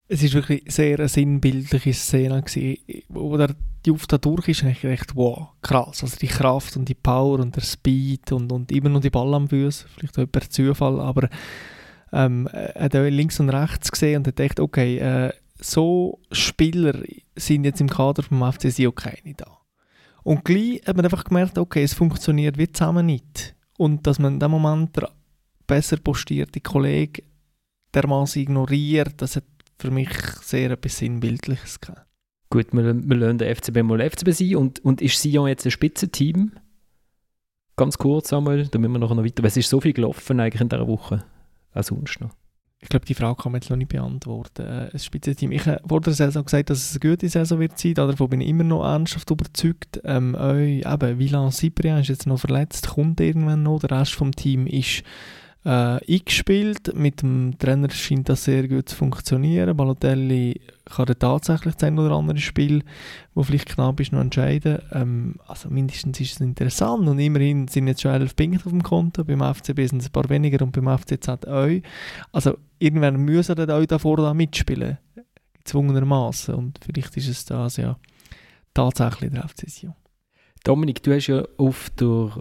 [0.07, 2.77] Es war wirklich sehr eine sinnbildliche Szene, gewesen,
[3.09, 4.83] wo der Juf da durch ist, und ich
[5.15, 6.03] wow, krass.
[6.03, 9.33] Also die Kraft und die Power und der Speed und, und immer noch die Ball
[9.33, 11.29] am Fuß, vielleicht auch per Zufall, aber
[12.11, 17.01] ähm, hat links und rechts gesehen und hat gedacht, okay, äh, so Spieler
[17.35, 19.57] sind jetzt im Kader vom FC Sion keine da.
[20.23, 23.55] Und gleich hat man einfach gemerkt, okay, es funktioniert wie zusammen nicht.
[23.77, 24.97] Und dass man in dem Moment
[25.67, 27.23] besser postierte Kollege
[27.93, 29.43] dermaßen ignoriert, das hat
[29.77, 30.09] für mich
[30.41, 32.01] sehr etwas Sinnbildliches gegeben.
[32.49, 34.55] Gut, wir, wir lassen den FCB mal FCB sein.
[34.55, 36.53] Und, und ist Sion jetzt ein Spitzenteam?
[37.75, 39.43] Ganz kurz einmal, da müssen wir noch weiter.
[39.43, 41.25] Es ist so viel gelaufen eigentlich in dieser Woche.
[41.73, 42.31] Auch sonst noch.
[42.79, 44.61] Ich glaube, die Frage kann man jetzt noch nicht beantworten.
[44.61, 45.51] Äh, ein Spitzenteam.
[45.51, 47.95] Ich habe vor der Saison gesagt, dass es eine gute Saison wird sein.
[47.95, 50.01] Davon bin ich immer noch ernsthaft überzeugt.
[50.03, 53.79] Ähm, äh, eben, Vilan Cyprien ist jetzt noch verletzt, kommt irgendwann noch.
[53.79, 55.03] Der Rest vom Team ist
[55.65, 56.95] äh, eingespielt.
[56.95, 59.75] Mit dem Trainer scheint das sehr gut zu funktionieren.
[59.75, 62.83] Balotelli kann er tatsächlich das ein oder andere Spiel,
[63.33, 64.79] wo vielleicht knapp ist, noch entscheiden.
[64.91, 68.83] Ähm, also mindestens ist es interessant und immerhin sind jetzt schon elf Punkte auf dem
[68.83, 69.23] Konto.
[69.23, 71.81] Beim FCB sind es ein paar weniger und beim FCZ euch.
[72.31, 74.99] Also irgendwann müssen euch da mitspielen,
[75.53, 77.97] gezwungenermaßen und vielleicht ist es das ja
[78.73, 79.95] tatsächlich der FC Sion.
[80.63, 82.31] Dominik, du hast ja auf der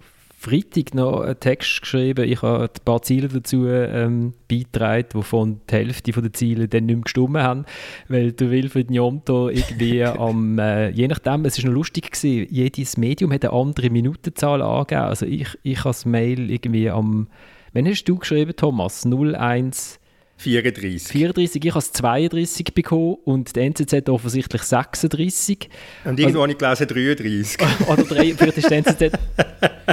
[0.45, 2.31] Freitag noch einen Text geschrieben.
[2.31, 6.97] Ich habe ein paar Ziele dazu ähm, beigetragen, wovon die Hälfte der Ziele dann nicht
[6.97, 7.65] mehr gestimmt haben,
[8.09, 12.99] weil der Wilfried Njomto irgendwie am, äh, je nachdem, es war noch lustig gewesen, jedes
[12.99, 15.03] Medium hat eine andere Minutenzahl angegeben.
[15.03, 17.29] Also ich, ich habe das Mail irgendwie am,
[17.73, 19.07] wann hast du geschrieben, Thomas?
[19.07, 19.99] 01
[20.37, 21.09] 34.
[21.09, 25.69] 34, ich habe es 32 bekommen und der NZZ offensichtlich 36.
[26.05, 27.59] Und irgendwo also, habe ich gelesen 33.
[27.89, 29.19] oder 3, vielleicht ist der NZZ...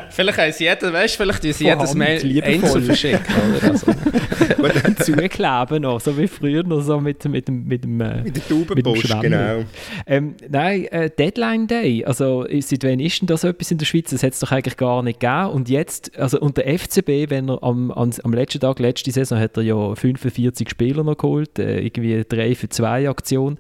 [0.10, 3.21] vielleicht haben sie jeden, weißt, vielleicht sie jedes Mail einzeln verschickt.
[3.62, 3.88] Also.
[4.99, 8.47] zukleben noch, so wie früher noch so mit, mit dem mit dem äh, Mit der
[8.47, 9.63] Taubenpost, genau.
[10.06, 14.10] Ähm, nein, äh, Deadline Day, also seit wann ist denn das etwas in der Schweiz?
[14.12, 17.49] Das hat es doch eigentlich gar nicht gegeben und jetzt, also und der FCB, wenn
[17.49, 21.17] er am, am, am letzten Tag, letzte Saison, hat er ja 45 40 Spieler noch
[21.17, 23.58] geholt, äh, irgendwie 3 für 2 Aktion.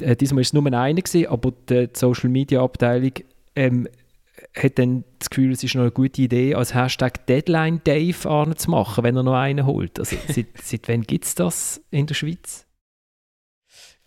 [0.00, 3.12] Äh, diesmal war es nur einer, gewesen, aber die Social Media Abteilung
[3.56, 3.88] ähm,
[4.54, 9.04] hat dann das Gefühl, es ist noch eine gute Idee, als Hashtag Deadline Dave anzumachen,
[9.04, 9.98] wenn er noch einen holt.
[9.98, 12.66] Also, seit, seit wann gibt es das in der Schweiz?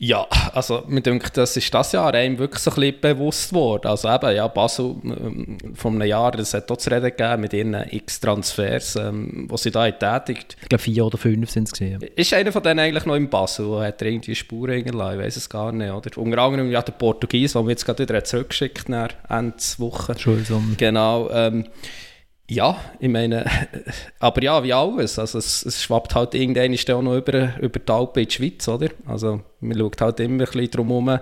[0.06, 3.88] Ja, also mir denkt, das ist das Jahr einem wirklich so ein bisschen bewusst geworden.
[3.88, 7.54] Also eben, ja, Basel ähm, von einem Jahr, das hat auch zu reden gegeben mit
[7.54, 10.58] ihren x Transfers, ähm, die sie da tätigt.
[10.62, 12.02] Ich glaube vier oder fünf sind es gesehen.
[12.18, 15.20] Ist einer von denen eigentlich noch in Basel, hat er irgendwie Spuren hinterlassen?
[15.20, 16.18] Ich weiß es gar nicht, oder?
[16.18, 20.12] Unter anderem ja der Portugies, den wir jetzt gerade wieder zurückgeschickt nach Ende Woche.
[20.12, 20.76] Entschuldigung.
[20.78, 21.63] Genau, ähm,
[22.54, 23.46] ja, ich meine,
[24.20, 25.18] aber ja, wie alles.
[25.18, 28.68] Also es, es schwappt halt irgendwann auch noch über, über die Alpen in die Schweiz,
[28.68, 28.89] oder?
[29.06, 31.20] Also man schaut halt immer ein bisschen drum herum,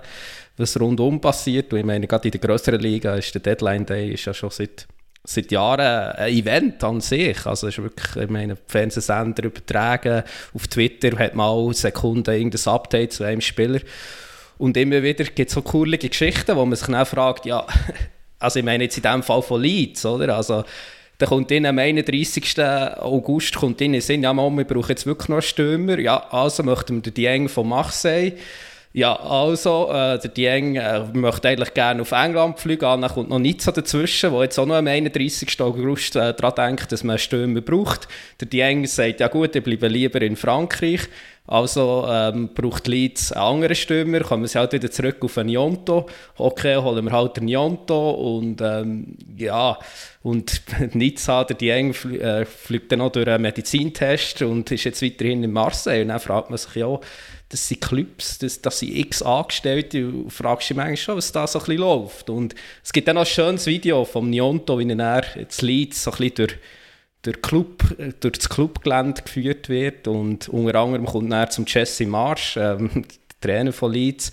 [0.58, 1.72] was rundum passiert.
[1.72, 4.50] Und ich meine, gerade in der grösseren Liga ist der Deadline Day ist ja schon
[4.50, 4.88] seit,
[5.24, 7.46] seit Jahren ein Event an sich.
[7.46, 12.74] Also es ist wirklich, ich meine, Fernsehsender übertragen, auf Twitter hat man alle Sekunden irgendein
[12.74, 13.80] Update zu einem Spieler.
[14.58, 17.66] Und immer wieder gibt es so coole Geschichten, wo man sich dann fragt, ja,
[18.40, 20.36] also ich meine jetzt in dem Fall von Leeds, oder?
[20.36, 20.64] Also
[21.22, 22.60] dann kommt in am 31.
[22.60, 26.00] August kommt in den Sinn, ja, Mann, wir brauchen jetzt wirklich noch einen Stürmer.
[26.00, 28.34] Ja, also möchten wir den Dieng von Marseille.
[28.94, 33.40] Ja, also, äh, der Dieng äh, möchte eigentlich gerne auf England fliegen, dann kommt noch
[33.60, 35.62] so dazwischen, wo jetzt auch noch am 31.
[35.62, 38.10] August äh, daran denkt, dass man Stürmer braucht.
[38.42, 41.08] Der Dieng sagt, ja gut, ich bleibe lieber in Frankreich.
[41.48, 46.08] Also ähm, braucht Leeds einen anderen Stürmer, kommen sie halt wieder zurück auf einen Njonto.
[46.38, 49.78] Okay, holen wir halt den Njonto und ähm, ja,
[50.22, 50.62] und
[50.94, 55.52] Nizza, der Dieng, äh, fliegt dann noch durch einen Medizintest und ist jetzt weiterhin in
[55.52, 56.04] Marseille.
[56.04, 57.00] Und dann fragt man sich ja,
[57.52, 61.46] das sind Clubs, das, das sind x Angestellte und fragst dich manchmal schon, was da
[61.46, 62.30] so ein bisschen läuft.
[62.30, 66.12] Und es gibt dann noch ein schönes Video vom Njonto, wie er jetzt Leeds so
[66.12, 66.58] ein durch
[67.22, 67.84] durch, Club,
[68.20, 73.06] durch das Clubgelände geführt wird und unter anderem kommt er zum Jesse Marsch, ähm,
[73.42, 74.32] Trainer von Leeds,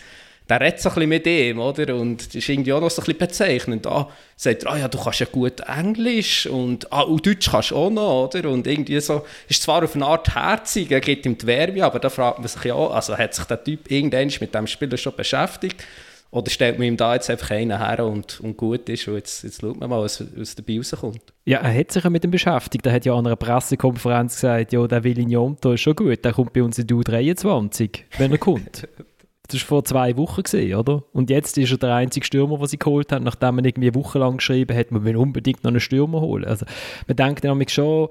[0.49, 1.95] der redet so ein bisschen mit ihm, oder?
[1.95, 3.87] Und das ist irgendwie auch noch so ein bisschen bezeichnend.
[3.87, 7.71] Ah, sagt er, ah ja, du kannst ja gut Englisch und, ah, und Deutsch kannst
[7.71, 8.49] du auch noch, oder?
[8.49, 11.99] Und irgendwie so, ist zwar auf eine Art herzig, er geht ihm die Werbe, aber
[11.99, 14.97] da fragt man sich ja auch, also hat sich der Typ irgendwann mit dem Spieler
[14.97, 15.85] schon beschäftigt?
[16.31, 19.45] Oder stellt man ihm da jetzt einfach einen her und, und gut ist und jetzt,
[19.45, 21.23] jetzt schaut man mal, was, was dabei rauskommt.
[21.47, 22.85] Ja, er hat sich ja mit dem beschäftigt.
[22.85, 26.53] Er hat ja an einer Pressekonferenz gesagt, ja, der Villignomto ist schon gut, der kommt
[26.53, 28.87] bei uns in die U23, wenn er kommt.
[29.51, 31.05] Das war vor zwei Wochen, gewesen, oder?
[31.15, 34.37] Und jetzt ist er der einzige Stürmer, den sie geholt haben, nachdem man irgendwie wochenlang
[34.37, 36.45] geschrieben hat, man will unbedingt noch einen Stürmer holen.
[36.45, 36.67] Also,
[37.07, 38.09] man denkt nämlich schon,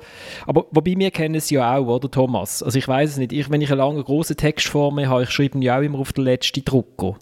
[0.48, 2.64] aber wobei wir kennen es ja auch, oder Thomas?
[2.64, 5.24] Also ich weiß es nicht, ich, wenn ich einen langen, großen Text vor mir habe,
[5.24, 7.18] ich schreibe ja auch immer auf den letzten Drucker.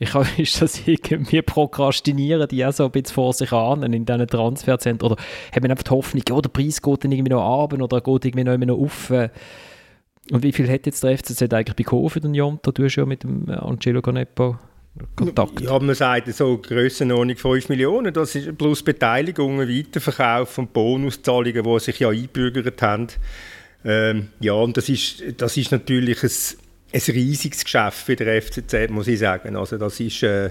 [0.00, 4.04] Ich habe, ist das irgendwie prokrastinieren, die auch so ein bisschen vor sich an in
[4.04, 5.12] diesen Transferzentren?
[5.12, 5.22] Oder
[5.54, 8.24] haben wir einfach die Hoffnung, oh, der Preis geht dann irgendwie noch ab oder geht
[8.24, 9.12] irgendwie noch, noch auf?
[10.30, 12.70] Und wie viel hat jetzt der FCZ eigentlich bekommen für den Jonta?
[12.70, 14.60] Du hast ja mit dem Angelo Canepa
[15.16, 15.60] Kontakt.
[15.60, 21.78] Ja, man sagt so Grössenordnung 5 Millionen, das ist plus Beteiligungen, Weiterverkauf und Bonuszahlungen, die
[21.78, 23.06] sich ja eingebürgert haben.
[23.84, 26.30] Ähm, ja, und das ist, das ist natürlich ein
[26.92, 29.56] ein riesiges Geschäft für den FCZ, muss ich sagen.
[29.56, 30.50] Also das ist äh,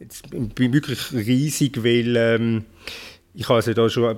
[0.00, 2.64] jetzt wirklich riesig, weil ähm,
[3.34, 4.16] ich habe ja da schon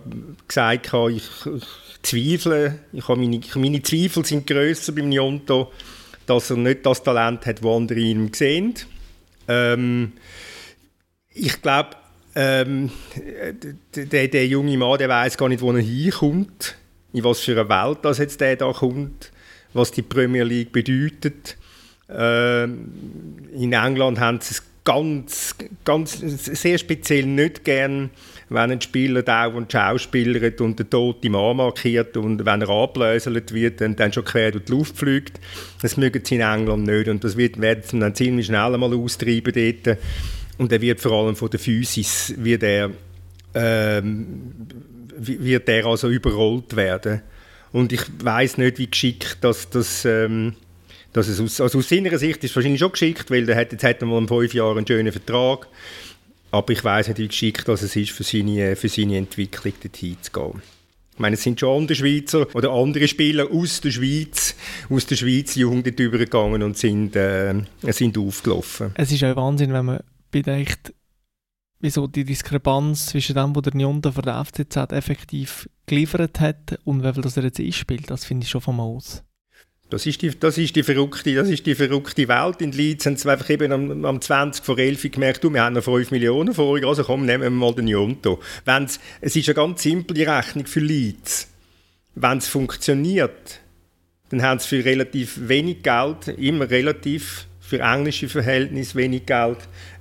[0.48, 5.72] gesagt, ich, ich zweifle, ich habe meine, meine Zweifel sind grösser beim Njonto,
[6.26, 8.74] dass er nicht das Talent hat, das andere in ihm sehen.
[9.48, 10.12] Ähm,
[11.28, 11.96] ich glaube,
[12.34, 12.90] ähm,
[13.94, 16.76] der, der, junge Mann, der weiß gar nicht, wo er hinkommt.
[17.12, 19.32] in was für eine Welt das jetzt der da kommt,
[19.72, 21.56] was die Premier League bedeutet.
[22.08, 22.92] Ähm,
[23.52, 28.10] in England haben sie es ganz, ganz sehr speziell nicht gern,
[28.50, 33.80] wenn ein Spieler dauernd schauspielert und den toten Mann markiert und wenn er abläuselt wird,
[33.80, 35.38] dann, dann schon quer durch die Luft fliegt.
[35.80, 38.92] Das mögen sie in England nicht und das wird, werden sie dann ziemlich schnell einmal
[38.92, 39.98] austreiben dort.
[40.58, 42.90] Und er wird vor allem von der Physis wird er,
[43.54, 44.52] ähm,
[45.16, 47.22] wird er also überrollt werden.
[47.72, 50.54] Und ich weiß nicht, wie geschickt das, das ähm,
[51.12, 53.72] dass es aus, also aus seiner Sicht ist es wahrscheinlich schon geschickt, weil er hat,
[53.72, 55.66] jetzt hat er mal in fünf Jahren einen schönen Vertrag.
[56.50, 60.16] Aber ich weiß nicht, wie geschickt das es ist, für seine, für seine Entwicklung dorthin
[60.20, 60.62] zu gehen.
[61.12, 64.54] Ich meine, es sind schon andere Schweizer oder andere Spieler aus der Schweiz,
[64.88, 67.54] aus der Schweiz Jugend übergegangen und sind, äh,
[67.88, 68.92] sind aufgelaufen.
[68.94, 70.94] Es ist ja Wahnsinn, wenn man bedenkt,
[71.80, 77.02] wieso die Diskrepanz zwischen dem, was der Njonda für den FCZ effektiv geliefert hat und
[77.02, 78.10] wie viel das er jetzt einspielt.
[78.10, 79.22] Das finde ich schon famos.
[79.90, 82.60] Das ist, die, das, ist die verrückte, das ist die verrückte Welt.
[82.60, 85.74] In Leeds haben sie einfach eben am, am 20 vor 11 gemerkt, du, wir haben
[85.74, 88.38] noch 5 Millionen vor, also komm, nehmen wir mal den Jonto.
[88.64, 91.48] Wenn's, es ist eine ganz simple Rechnung für Leeds.
[92.14, 93.60] Wenn es funktioniert,
[94.30, 99.58] dann haben sie für relativ wenig Geld, immer relativ für englische Verhältnisse wenig Geld,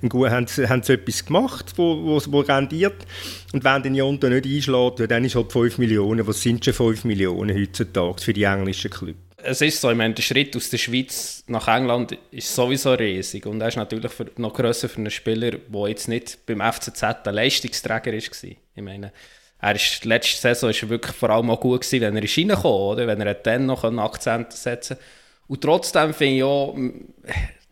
[0.08, 3.06] gut, haben, sie, haben sie etwas gemacht, wo, wo, wo rendiert.
[3.52, 6.26] Und wenn den Jonto nicht einschlägt, dann ist halt 5 Millionen.
[6.26, 9.29] Was sind schon 5 Millionen heutzutage für die englischen Clubs?
[9.42, 13.46] Es ist so, ich meine, der Schritt aus der Schweiz nach England ist sowieso riesig
[13.46, 17.02] und er ist natürlich für, noch grösser für einen Spieler, der jetzt nicht beim FCZ
[17.02, 18.18] ein Leistungsträger war.
[18.18, 19.12] Ich meine,
[19.60, 23.06] er ist, letzte Saison ist wirklich vor allem auch gut gewesen, wenn er reingekommen oder
[23.06, 25.04] wenn er dann noch Akzente setzen konnte.
[25.48, 26.76] Und trotzdem finde ich auch,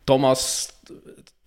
[0.05, 0.78] Thomas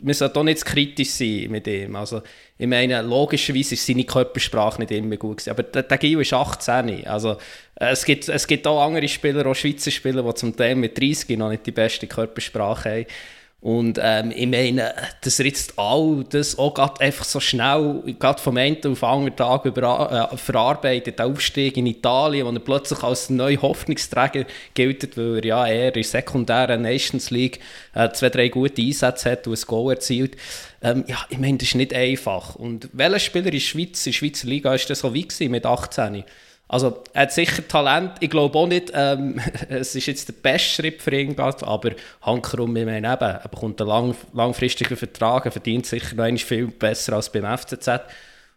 [0.01, 1.95] wir sollten auch nicht kritisch sein mit ihm.
[1.95, 2.21] Also,
[2.57, 5.51] ich meine, logischerweise ist seine Körpersprache nicht immer gut gewesen.
[5.51, 7.05] Aber der, der Gil ist 18.
[7.05, 7.37] Also,
[7.75, 11.37] es, gibt, es gibt auch andere Spieler, auch Schweizer Spieler, die zum Teil mit 30
[11.37, 13.05] noch nicht die beste Körpersprache haben.
[13.61, 18.41] Und ähm, ich meine, dass er jetzt all das auch gerade einfach so schnell, gerade
[18.41, 22.59] vom einen auf den anderen Tag über, äh, verarbeitet, der Aufstieg in Italien, wo er
[22.59, 27.59] plötzlich als neuer Hoffnungsträger gilt, weil er ja eher in der sekundären Nations League
[27.93, 30.37] äh, zwei, drei gute Einsätze hat und ein Goal erzielt.
[30.81, 32.55] Ähm, ja, ich meine, das ist nicht einfach.
[32.55, 35.67] Und welcher Spieler in der Schweiz, in der Schweizer Liga, ist das so wie mit
[35.67, 36.23] 18?
[36.71, 38.13] Also, er hat sicher Talent.
[38.21, 42.73] Ich glaube auch nicht, ähm, es ist jetzt der beste Schritt für ihn, aber Hankerum,
[42.77, 47.11] ich meine eben, er bekommt einen lang, langfristigen Vertrag, er verdient sicher noch viel besser
[47.17, 47.89] als beim FCZ.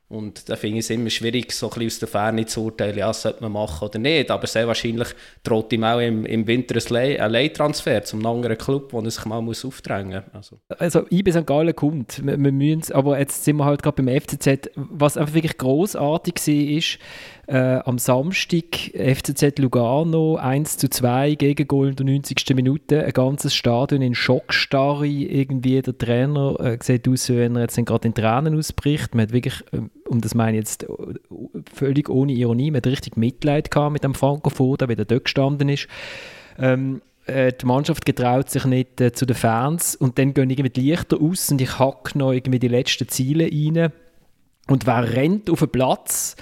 [0.09, 3.13] Und da finde ich es immer schwierig, so ein aus der Ferne zu urteilen, ja,
[3.13, 4.31] sollte man machen oder nicht.
[4.31, 5.09] Aber sehr wahrscheinlich
[5.43, 9.41] droht ihm auch im, im Winter ein Leihtransfer zum anderen Club, wo er sich mal
[9.41, 10.53] muss aufdrängen muss.
[10.53, 11.47] Also, also IB St.
[11.47, 14.71] Gallen kommt, wir, wir aber jetzt sind wir halt gerade beim FCZ.
[14.77, 16.99] Was einfach wirklich großartig war, ist,
[17.47, 22.55] äh, am Samstag FCZ Lugano 1 zu 2 gegen Goal in der 90.
[22.55, 23.05] Minute.
[23.05, 25.07] Ein ganzes Stadion in Schockstarre.
[25.07, 29.15] Irgendwie der Trainer äh, sieht aus, wie wenn er jetzt gerade in Tränen ausbricht.
[29.15, 30.87] Man hat wirklich, äh, und das meine ich jetzt äh,
[31.73, 35.89] völlig ohne Ironie, man hat richtig Mitleid gehabt mit dem Franco der dort gestanden ist.
[36.59, 40.71] Ähm, äh, die Mannschaft getraut sich nicht äh, zu den Fans und dann gehen irgendwie
[40.71, 43.93] die Lichter aus und ich hacke noch irgendwie die letzten Ziele rein.
[44.69, 46.37] Und wer rennt auf den Platz?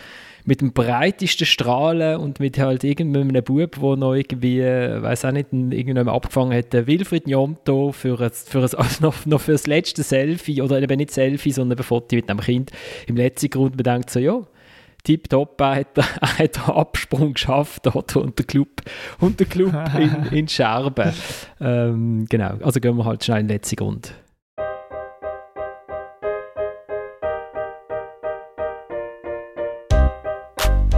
[0.44, 5.52] Mit dem breitesten Strahlen und mit halt irgendeinem Bub, der noch irgendwie, weiß auch nicht,
[5.52, 10.02] irgendwann abgefangen hat, Wilfried Njomto für, ein, für ein, also noch, noch für das letzte
[10.02, 12.70] Selfie, oder eben nicht Selfie, sondern ein Foto mit dem Kind
[13.06, 13.76] im letzten Grund.
[13.76, 14.42] Man denkt so, ja,
[15.04, 18.82] tipptopp, er hat, er hat einen Absprung geschafft dort und der Club,
[19.20, 21.12] und der Club in, in Scherben.
[21.60, 24.14] Ähm, genau, also gehen wir halt schnell in den letzten Grund.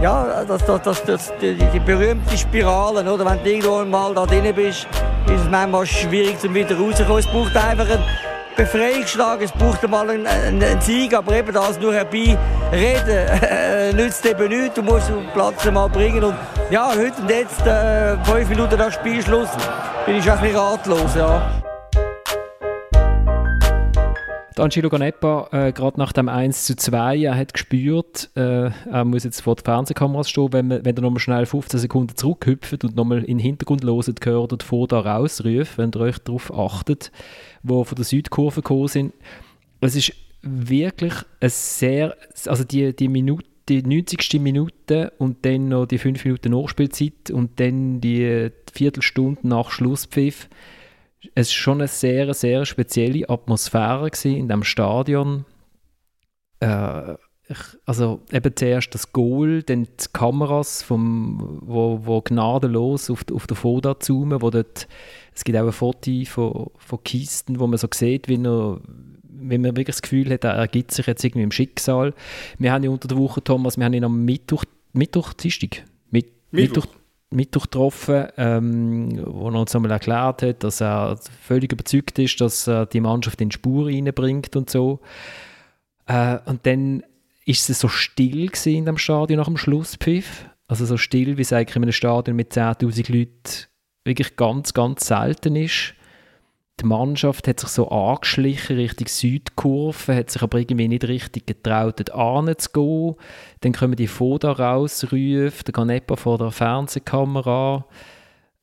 [0.05, 3.25] Ja, das, das, das, das, die, die berühmte Spirale, oder?
[3.25, 4.87] Wenn du irgendwo mal da drin bist,
[5.25, 7.23] ist es manchmal schwierig, um wieder rauszukommen.
[7.23, 8.03] Es braucht einfach einen
[8.55, 12.37] Befreiungsschlag, es braucht mal einen, einen, Sieg, aber eben das nur herbei
[12.71, 14.75] reden äh, nützt eben nichts.
[14.75, 16.23] Du musst den Platz mal bringen.
[16.23, 16.35] Und
[16.69, 19.49] ja, heute und jetzt, äh, fünf Minuten nach Spielschluss,
[20.05, 21.49] bin ich ein ratlos, ja.
[24.59, 29.25] Angelo Ganepa, äh, gerade nach dem 1 zu 2, er hat gespürt, äh, er muss
[29.25, 32.95] jetzt vor der Fernsehkameras stehen, wenn, man, wenn er nochmal schnell 15 Sekunden zurückhüpft und
[32.95, 37.11] nochmal in den Hintergrund loset, gehört er vor da rausruft, wenn ihr euch darauf achtet,
[37.63, 39.13] wo von der Südkurve gekommen sind.
[39.81, 42.15] Es ist wirklich ein sehr,
[42.45, 44.39] also die, die Minute, die 90.
[44.39, 50.47] Minute und dann noch die 5 Minuten Nachspielzeit und dann die Viertelstunde nach Schlusspfiff
[51.33, 55.45] es war schon eine sehr, sehr spezielle Atmosphäre in dem Stadion.
[56.59, 57.13] Äh,
[57.47, 63.45] ich, also eben zuerst das Goal, dann die Kameras, vom, wo, wo gnadenlos auf, auf
[63.45, 64.87] der Foda zoomen, wo dort,
[65.33, 68.79] es gibt auch ein Foto von, von Kisten, wo man so sieht, wie er
[69.37, 72.13] wenn man wirklich das Gefühl hat, er ergibt sich jetzt irgendwie im Schicksal.
[72.57, 74.63] Wir haben ja unter der Woche, Thomas, wir haben ihn am Mittwoch,
[74.93, 76.87] Mittwoch, Dienstag, Mitt, Mittwoch, Mittwoch
[77.35, 82.85] getroffen, ähm, wo er uns einmal erklärt hat, dass er völlig überzeugt ist, dass er
[82.85, 84.99] die Mannschaft in die Spur reinbringt und so.
[86.07, 87.03] Äh, und dann
[87.45, 90.49] ist es so still in dem Stadion nach dem Schlusspfiff.
[90.67, 93.67] Also so still, wie es eigentlich in einem Stadion mit 10'000 Leuten
[94.03, 95.93] wirklich ganz, ganz selten ist
[96.81, 101.99] die Mannschaft hat sich so angeschlichen Richtung Südkurve, hat sich aber irgendwie nicht richtig getraut,
[101.99, 103.15] dort zu gehen.
[103.61, 107.85] Dann kommen die Foda rausrufen, der Canepa vor der Fernsehkamera.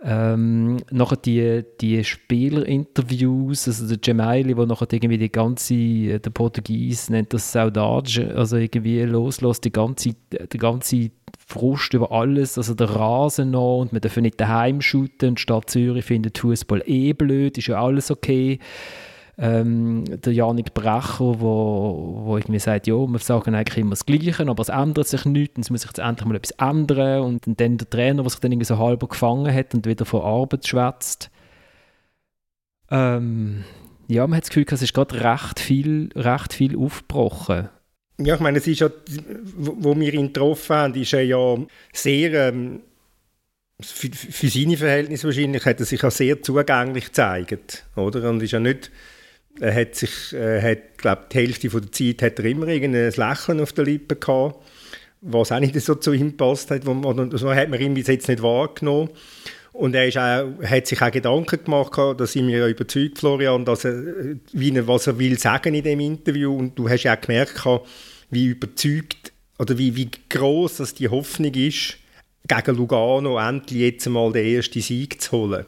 [0.04, 7.08] Ähm, nachher die, die Spielerinterviews, also der Gemelli, wo nachher irgendwie die ganze, der Portugies
[7.08, 10.16] nennt das Saudade, also irgendwie loslässt, die ganze,
[10.52, 11.10] die ganze
[11.46, 15.70] Frust über alles, also der Rasen noch und wir dürfen nicht daheim shooten und Stadt
[15.70, 18.58] Zürich findet Fußball eh blöd, ist ja alles okay.
[19.44, 24.46] Ähm, der Janik Brecher, wo, wo irgendwie sagt, ja, wir sagen eigentlich immer das Gleiche,
[24.46, 27.60] aber es ändert sich nichts und es muss sich jetzt endlich mal etwas ändern und,
[27.60, 30.64] dann der Trainer, der sich dann irgendwie so halber gefangen hat und wieder von Arbeit
[30.64, 31.28] schwätzt.
[32.88, 33.64] Ähm,
[34.06, 37.68] ja, man hat das Gefühl, es ist gerade recht viel, recht viel aufgebrochen.
[38.18, 38.90] Ja, ich meine, es ist ja,
[39.56, 41.56] wo wir ihn getroffen haben, ist er ja
[41.92, 42.82] sehr, ähm,
[43.80, 48.30] für, für, seine Verhältnisse wahrscheinlich, hat er sich ja sehr zugänglich gezeigt, oder?
[48.30, 48.92] Und ist ja nicht,
[49.60, 53.12] er hat sich, äh, hat, glaube die Hälfte von der Zeit hat er immer irgendein
[53.12, 54.56] Lächeln auf der Lippe gehabt,
[55.20, 58.08] was auch nicht so zu ihm gepasst hat, wo man, so hat man ihn bis
[58.08, 59.10] jetzt nicht wahrgenommen.
[59.72, 63.64] Und er ist auch, hat sich auch Gedanken gemacht, da sind wir ja überzeugt, Florian,
[63.64, 64.02] dass er,
[64.52, 66.54] wie er, was er will sagen in dem Interview.
[66.54, 67.64] Und du hast ja auch gemerkt,
[68.30, 71.96] wie überzeugt oder wie, wie groß die Hoffnung ist,
[72.48, 75.64] gegen Lugano endlich jetzt mal den ersten Sieg zu holen.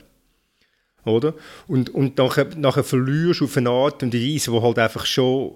[1.05, 1.35] Oder?
[1.69, 5.53] Und, und nachher, nachher verlierst du auf eine Art und Weise, wo halt einfach schon,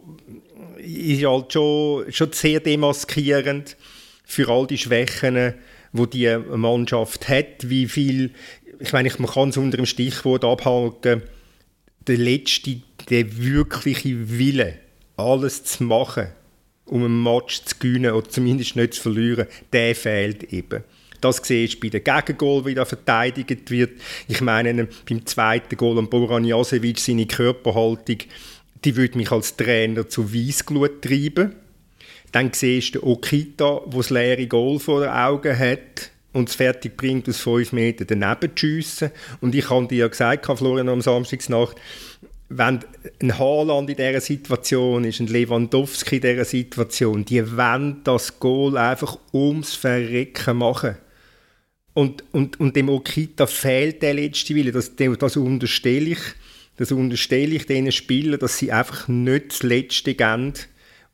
[0.79, 3.77] ist halt schon, schon sehr demaskierend
[4.25, 5.55] für all die Schwächen,
[5.93, 8.33] wo die Mannschaft hat, wie viel,
[8.79, 11.23] ich meine, man kann es unter dem Stichwort abhalten,
[12.07, 12.81] der letzte,
[13.11, 14.75] der wirkliche Wille,
[15.17, 16.29] alles zu machen,
[16.85, 20.85] um einen Match zu gewinnen oder zumindest nicht zu verlieren, der fehlt eben.
[21.21, 24.01] Das siehst du bei dem Gegengol, wie da verteidigt wird.
[24.29, 28.19] Ich meine, beim zweiten Goal an Boran Jasevic, seine Körperhaltung,
[28.85, 31.55] die würde mich als Trainer zu Weissglut treiben.
[32.33, 36.97] Dann siehst du Okita, der das leere Goal vor den Augen hat und es fertig
[36.97, 39.11] bringt, aus fünf Metern daneben zu schiessen.
[39.41, 41.77] Und ich habe dir ja gesagt, Florian, am Samstagsnacht,
[42.51, 42.81] wenn
[43.21, 48.77] ein Haaland in dieser Situation ist, ein Lewandowski in dieser Situation, die wollen das Goal
[48.77, 50.97] einfach ums Verrecken machen.
[51.99, 54.71] Und, und, und dem Okita fehlt der letzte Wille.
[54.71, 56.21] Das, das unterstelle ich,
[56.77, 60.53] das unterstelle ich diesen Spielern, dass sie einfach nicht das Letzte geben,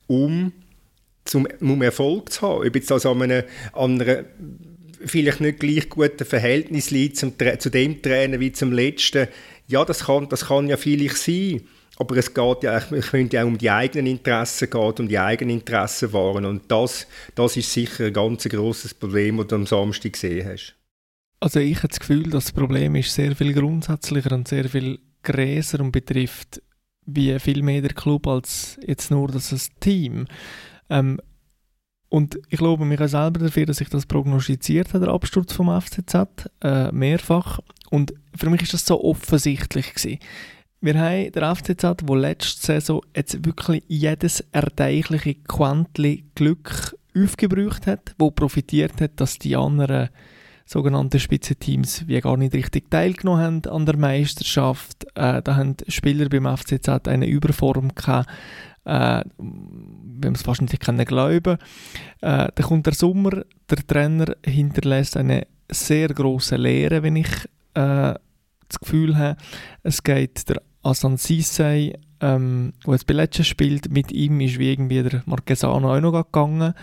[0.09, 0.53] um
[1.25, 2.69] zum, um Erfolg zu haben.
[2.69, 4.27] Ob jetzt das an einem anderen,
[5.03, 9.29] vielleicht nicht gleich guten Verhältnis liegt zum, zu dem Trainer wie zum letzten,
[9.67, 11.63] ja, das kann, das kann ja vielleicht sein.
[11.97, 15.59] Aber es geht ja, es könnte auch um die eigenen Interessen gehen, um die eigenen
[15.59, 16.45] Interessen wahren.
[16.45, 20.75] Und das, das ist sicher ein ganz grosses Problem, das du am Samstag gesehen hast.
[21.41, 25.81] Also ich habe das Gefühl, das Problem ist sehr viel grundsätzlicher und sehr viel gräser
[25.81, 26.63] und betrifft
[27.07, 30.27] wie viel mehr der Club als jetzt nur das Team.
[30.89, 31.21] Ähm,
[32.09, 35.69] und ich glaube mich auch selber dafür, dass ich das prognostiziert habe, der Absturz vom
[35.69, 37.59] FCZ, äh, mehrfach.
[37.91, 40.19] Und für mich ist das so offensichtlich gewesen.
[40.85, 48.15] Wir haben der FCZ, der letzte Saison jetzt wirklich jedes erdenkliche Quäntchen Glück aufgebraucht hat,
[48.19, 50.11] wo profitiert hat, dass die anderen
[50.67, 55.07] sogenannten Spitzenteams wie gar nicht richtig teilgenommen haben an der Meisterschaft.
[55.15, 58.29] Äh, da haben Spieler beim FCZ eine Überform gehabt,
[58.85, 61.57] äh, wir haben es fast nicht können glauben.
[62.21, 63.31] Äh, dann kommt der Sommer,
[63.71, 67.31] der Trainer hinterlässt eine sehr große Lehre, wenn ich
[67.73, 68.13] äh,
[68.69, 69.39] das Gefühl habe,
[69.83, 74.73] es geht der Asan Sisei, ähm, der jetzt bei Lecce spielt, mit ihm ist wie
[74.73, 76.75] irgendwie der Marquesano auch noch gegangen.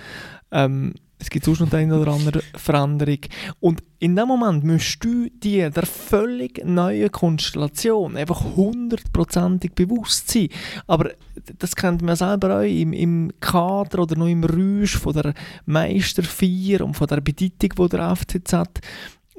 [0.52, 3.20] Ähm, es gibt sonst noch eine oder andere Veränderung.
[3.60, 10.50] Und in dem Moment musst du dir der völlig neuen Konstellation einfach hundertprozentig bewusst sein.
[10.88, 11.12] Aber
[11.60, 15.36] das kennt man selber auch im, im Kader oder noch im Rausch von der
[15.68, 18.82] Meister 4 und von der Bedeutung, die der FCZ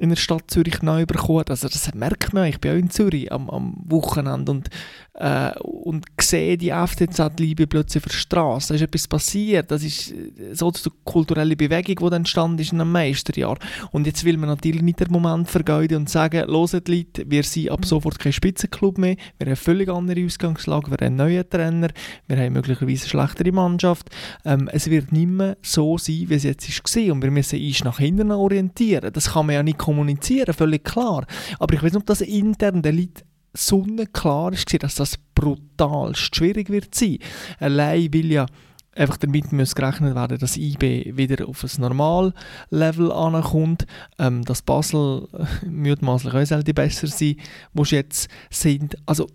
[0.03, 1.45] in der Stadt Zürich neu bekommen.
[1.47, 4.69] Also das merkt man, ich bin auch in Zürich am, am Wochenende und,
[5.15, 8.69] äh, und sehe die FCZ-Liebe plötzlich auf der Straße.
[8.69, 9.69] Da ist etwas passiert.
[9.69, 13.57] Das ist äh, so die kulturelle Bewegung, die entstanden ist in einem Meisterjahr.
[13.91, 17.69] Und jetzt will man natürlich nicht den Moment vergeuden und sagen, loset Leute, wir sind
[17.69, 21.49] ab sofort kein Spitzenclub mehr, wir haben eine völlig andere Ausgangslage, wir haben einen neuen
[21.49, 21.89] Trainer,
[22.27, 24.09] wir haben möglicherweise eine schlechtere Mannschaft.
[24.45, 27.83] Ähm, es wird nicht mehr so sein, wie es jetzt ist und wir müssen uns
[27.83, 29.11] nach hinten orientieren.
[29.13, 31.25] Das kann man ja nicht kommunizieren, völlig klar.
[31.59, 36.69] Aber ich weiß nicht, ob das intern den Leuten sonnenklar ist, dass das brutal schwierig
[36.69, 37.19] wird sein.
[37.59, 38.45] Allein will ja
[38.95, 43.85] einfach damit muss gerechnet werden, dass IB wieder auf ein Normallevel ankommt,
[44.19, 47.37] ähm, dass Basel äh, mutmaßlich auch sollte besser sein,
[47.73, 48.95] wo sie jetzt sind.
[49.05, 49.27] Also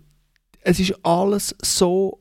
[0.61, 2.19] es ist alles so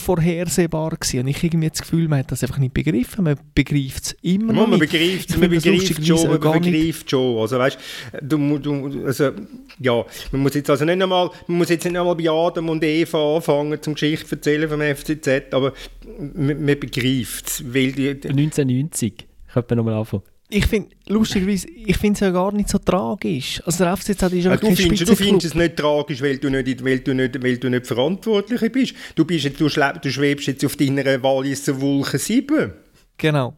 [0.00, 1.20] vorhersehbar gewesen.
[1.20, 3.24] Und ich habe irgendwie das Gefühl, man hat das einfach nicht begriffen.
[3.24, 4.90] Man begreift es immer noch man nicht.
[4.90, 7.38] Begreift, man begreift es schon, man begreift schon.
[7.38, 7.78] Also weißt,
[8.22, 9.30] du, du, also,
[9.78, 12.82] ja, man muss jetzt also nicht einmal, man muss jetzt nicht einmal bei Adam und
[12.82, 15.72] Eva anfangen zum Geschichte erzählen vom FCZ, aber
[16.34, 17.60] man, man begreift es.
[17.60, 22.78] 1990 könnte man nochmal anfangen ich finde, lustigerweise, ich finde es ja gar nicht so
[22.78, 23.62] tragisch.
[23.64, 26.84] Also der FCZ ist ja, du, findest, du findest es nicht tragisch, weil du nicht,
[26.84, 28.94] weil du nicht, weil du nicht verantwortlich bist.
[29.14, 32.72] Du, bist jetzt, du, du schwebst jetzt auf deiner Walliser Wolke 7.
[33.16, 33.54] Genau.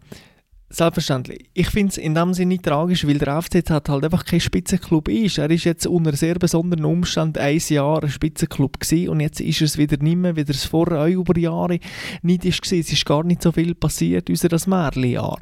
[0.72, 1.51] Selbstverständlich.
[1.53, 5.07] Ich finde es in dem Sinne nicht tragisch, weil der FCZ halt einfach kein Spitzenklub
[5.09, 5.36] ist.
[5.36, 9.61] Er ist jetzt unter sehr besonderen Umständen ein Jahr ein Spitzenklub gewesen und jetzt ist
[9.61, 11.78] es wieder nicht mehr, wie es vorher auch über Jahre
[12.22, 15.40] nicht ist Es ist gar nicht so viel passiert, das Märli-Jahr.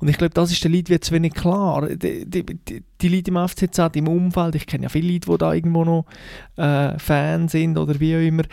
[0.00, 1.86] Und ich glaube, das ist den Leuten zu wenig klar.
[1.88, 5.38] Die, die, die, die Leute im FCZ, im Umfeld, ich kenne ja viele Leute, die
[5.38, 6.06] da irgendwo noch
[6.56, 8.44] äh, Fan sind oder wie auch immer,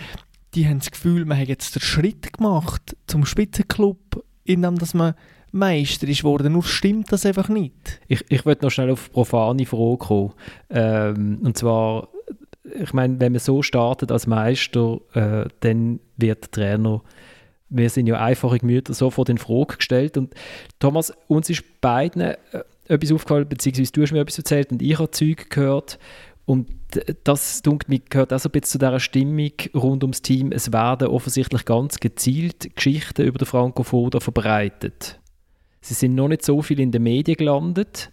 [0.53, 5.13] die haben das Gefühl, man hat jetzt den Schritt gemacht zum Spitzenclub, indem dass man
[5.51, 6.53] Meister ist worden.
[6.53, 8.01] Nur stimmt das einfach nicht.
[8.07, 10.33] Ich, ich würde noch schnell auf profane Frage kommen.
[10.69, 12.09] Ähm, und zwar,
[12.81, 17.01] ich meine, wenn man so startet als Meister, äh, dann wird der Trainer
[17.69, 20.17] wir sind ja einfache Gemüter sofort in Frage gestellt.
[20.17, 20.33] Und
[20.79, 22.37] Thomas, uns ist beiden äh,
[22.87, 25.99] etwas aufgefallen, beziehungsweise du hast mir etwas erzählt und ich habe Zeug gehört.
[26.45, 26.69] Und
[27.25, 30.53] das, denke mir, gehört auch ein bisschen zu dieser Stimmung rund ums Team.
[30.53, 35.19] Es werden offensichtlich ganz gezielt Geschichten über den Franco verbreitet.
[35.81, 38.11] Sie sind noch nicht so viel in den Medien gelandet,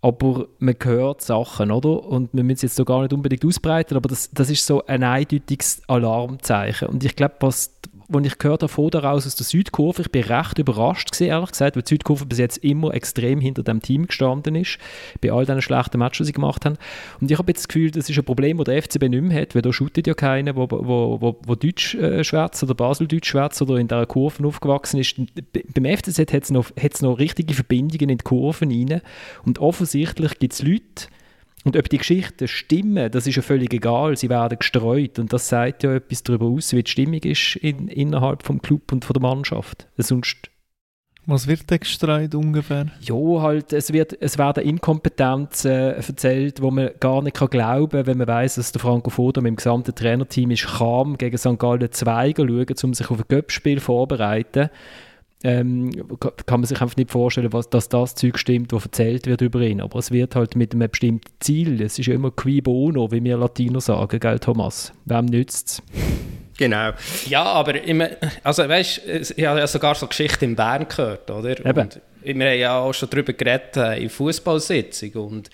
[0.00, 2.04] aber man hört Sachen, oder?
[2.04, 4.84] Und wir müssen es jetzt so gar nicht unbedingt ausbreiten, aber das, das ist so
[4.86, 6.88] ein eindeutiges Alarmzeichen.
[6.88, 7.74] Und ich glaube, was,
[8.12, 11.50] als ich gehört habe, von daraus aus der Südkurve, ich bin recht überrascht gewesen, ehrlich
[11.50, 14.78] gesagt, weil die Südkurve bis jetzt immer extrem hinter dem Team gestanden ist,
[15.20, 16.76] bei all diesen schlechten Matches, die sie gemacht haben.
[17.20, 19.42] Und ich habe jetzt das Gefühl, das ist ein Problem, das der FCB nicht mehr
[19.42, 23.28] hat, weil da shootet ja keiner, wo, wo, wo, wo Deutsch äh, schwätzt oder Basel-Deutsch
[23.28, 25.16] schwätzt oder in dieser Kurve aufgewachsen ist.
[25.74, 29.02] Beim FCZ hat es noch, noch richtige Verbindungen in die Kurven rein
[29.44, 31.08] und offensichtlich gibt es Leute,
[31.68, 34.16] und ob die Geschichten stimmen, das ist ja völlig egal.
[34.16, 37.88] Sie werden gestreut und das sagt ja etwas darüber aus, wie die Stimmung ist in,
[37.88, 39.86] innerhalb vom Club und von der Mannschaft.
[39.98, 40.48] Sonst
[41.26, 42.86] was wird denn gestreut ungefähr?
[43.02, 47.90] Ja, halt, es, wird, es werden Inkompetenzen äh, erzählt, wo man gar nicht kann glauben
[47.90, 51.36] kann, wenn man weiß, dass der Franco Foda mit dem gesamten Trainerteam ist, kam gegen
[51.36, 51.58] St.
[51.58, 54.70] Gallen 2 schauen, um sich auf ein Göppspiel vorzubereiten
[55.44, 55.90] ähm,
[56.46, 59.60] kann man sich einfach nicht vorstellen, was, dass das Zeug stimmt, was erzählt wird über
[59.60, 59.80] ihn.
[59.80, 61.80] Aber es wird halt mit einem bestimmten Ziel.
[61.80, 64.92] Es ist ja immer qui bono, wie wir Latiner sagen, gell, Thomas?
[65.04, 65.82] Wem nützt es?
[66.58, 66.90] Genau.
[67.28, 68.08] Ja, aber immer,
[68.42, 69.02] also weißt,
[69.36, 71.64] ich habe ja sogar so Geschichten in Bern gehört, oder?
[71.64, 71.82] Eben.
[71.82, 75.50] Und wir haben ja auch schon darüber geredet äh, in Fußballsitzung und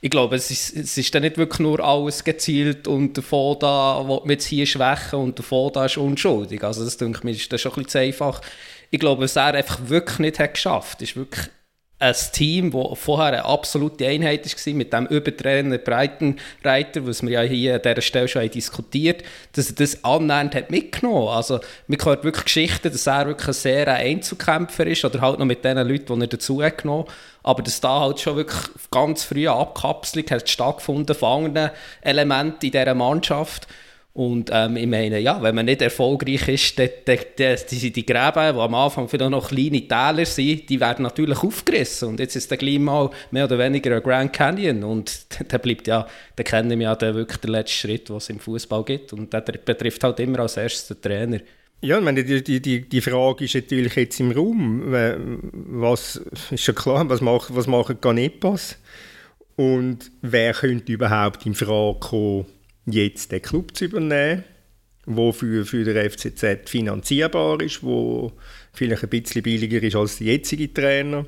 [0.00, 4.06] ich glaube, es ist, es ist dann nicht wirklich nur alles gezielt und davon da
[4.06, 6.62] will man jetzt hier schwächen und davon da ist unschuldig.
[6.62, 8.42] Also das denke ich mir, ist das schon ein bisschen zu einfach
[8.94, 11.46] ich glaube, was er einfach wirklich nicht hat geschafft, ist wirklich
[11.98, 17.40] ein Team, das vorher eine absolute Einheit war, mit dem Übertrainer Breitenreiter, was wir ja
[17.42, 21.26] hier an dieser Stelle schon diskutiert haben, dass er das annähernd hat mitgenommen.
[21.26, 25.46] Also, man hört wirklich Geschichten, dass er wirklich ein sehr Einzelkämpfer ist oder halt noch
[25.46, 27.06] mit den Leuten, die er dazu hat genommen
[27.46, 32.64] aber dass da halt schon wirklich ganz früh eine Abkapselung hat stattgefunden von anderen Elementen
[32.64, 33.68] in dieser Mannschaft
[34.14, 38.54] und ähm, ich meine, ja, wenn man nicht erfolgreich ist, dann, dann, dann, die, Gräben,
[38.54, 42.10] die am Anfang vielleicht noch kleine Täler sind, die werden natürlich aufgerissen.
[42.10, 44.84] Und jetzt ist der gleich mal mehr oder weniger ein Grand Canyon.
[44.84, 46.06] Und dann bleibt ja,
[46.36, 49.12] dann kennen wir ja den, wirklich den letzten Schritt, den es im Fußball gibt.
[49.12, 51.40] Und der betrifft halt immer als erstes den Trainer.
[51.80, 54.92] Ja, ich meine, die, die, die Frage ist natürlich jetzt im Raum.
[55.72, 58.78] Was ist schon klar, was machen, was machen Ganepas?
[59.56, 62.46] Und wer könnte überhaupt in Frage kommen,
[62.86, 64.44] jetzt den Club zu übernehmen,
[65.06, 68.32] wo für, für den FCZ finanzierbar ist, wo
[68.72, 71.26] vielleicht ein bisschen billiger ist als der jetzige Trainer.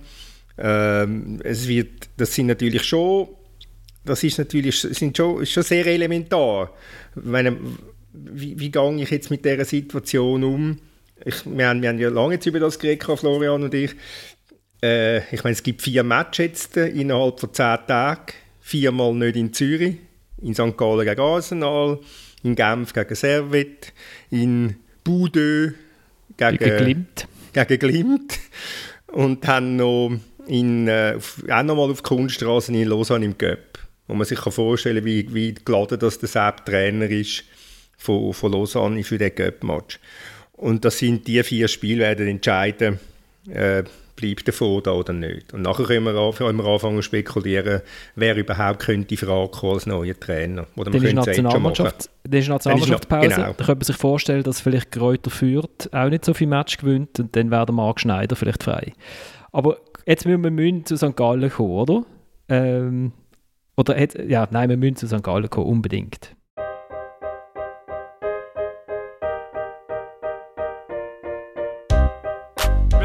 [0.59, 3.29] Ähm, es wird, das sind natürlich schon
[4.07, 6.73] das ist natürlich sind schon, ist schon sehr elementar.
[7.17, 7.57] Meine,
[8.13, 10.79] wie, wie gehe ich jetzt mit dieser Situation um?
[11.25, 13.91] Ich, wir, haben, wir haben ja lange über das geredet, Florian und ich.
[14.83, 18.33] Äh, ich meine, es gibt vier Matches jetzt innerhalb von zehn Tagen.
[18.61, 19.97] Viermal nicht in Zürich,
[20.47, 20.77] in St.
[20.77, 21.99] Gallen gegen Arsenal,
[22.43, 23.93] in Genf gegen Servet,
[24.31, 25.75] in Boudeux
[26.37, 27.29] gegen, gegen Glimt.
[27.53, 28.39] Gegen Glimt.
[29.09, 30.13] Und haben noch
[30.47, 31.19] in, äh,
[31.51, 33.79] auch nochmal auf Kunststraßen in Lausanne im Göpp.
[34.07, 37.45] Wo man sich kann vorstellen kann, wie, wie geladen das der Sepp Trainer ist
[37.97, 39.99] von, von Lausanne für den Göpp-Match.
[40.53, 43.01] Und das sind die vier Spiele, werden entscheiden,
[43.53, 43.83] äh,
[44.17, 45.53] bleibt der da oder nicht.
[45.53, 47.83] Und nachher können wir, können wir anfangen zu spekulieren,
[48.14, 50.67] wer überhaupt könnte in Frage kommen als neuer Trainer.
[50.77, 53.29] Oder man dann, ist Nationalmannschaft, dann ist Nationalmannschaftspause.
[53.29, 53.47] Genau.
[53.47, 57.21] Da könnte man sich vorstellen, dass vielleicht Kräuter führt, auch nicht so viel Match gewinnt
[57.21, 58.93] und dann wäre der Marc Schneider vielleicht frei.
[59.53, 61.17] Aber jetzt müssen wir müssen zu St.
[61.17, 62.05] Gallen kommen, oder?
[62.49, 63.12] Ähm,
[63.77, 63.97] oder
[64.27, 65.23] ja, nein, wir müssen zu St.
[65.23, 66.35] Gallen kommen, unbedingt.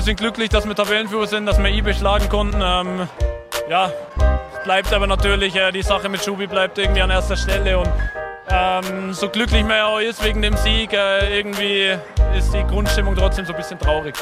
[0.02, 2.60] Wir sind glücklich, dass wir Tabellenführer sind, dass wir IB schlagen konnten.
[2.60, 3.08] Ähm,
[3.70, 3.92] ja,
[4.64, 7.78] bleibt aber natürlich, äh, die Sache mit Schubi bleibt irgendwie an erster Stelle.
[7.78, 7.88] Und
[8.50, 11.96] ähm, so glücklich man auch ist wegen dem Sieg, äh, irgendwie
[12.36, 14.16] ist die Grundstimmung trotzdem so ein bisschen traurig.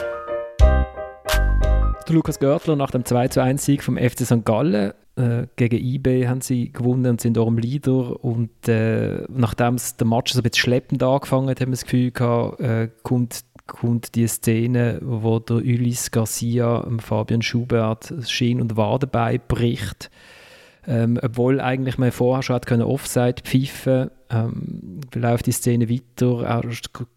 [0.60, 4.44] Der Lukas Görtler nach dem 2 1 Sieg vom FC St.
[4.44, 8.22] Gallen äh, gegen IB haben sie gewonnen und sind im Leader.
[8.22, 12.12] Und äh, nachdem der Match so ein bisschen schleppend angefangen hat, haben wir das Gefühl
[12.12, 19.42] gehabt, äh, kommt kommt die Szene, wo der Ulis Garcia Fabian Schubert Schien und Wadenbein
[19.48, 20.10] bricht.
[20.88, 26.64] Ähm, obwohl eigentlich man vorher schon hat Offside pfeifen ähm, läuft die Szene weiter, er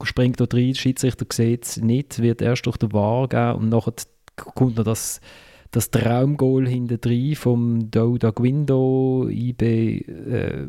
[0.03, 3.69] springt dort rein, der Schiedsrichter sieht es nicht, wird erst durch den War gehen und
[3.69, 3.93] nachher
[4.37, 5.21] kommt noch das,
[5.71, 10.69] das Traumgoal hinten drin vom Douda Guindo, IB äh,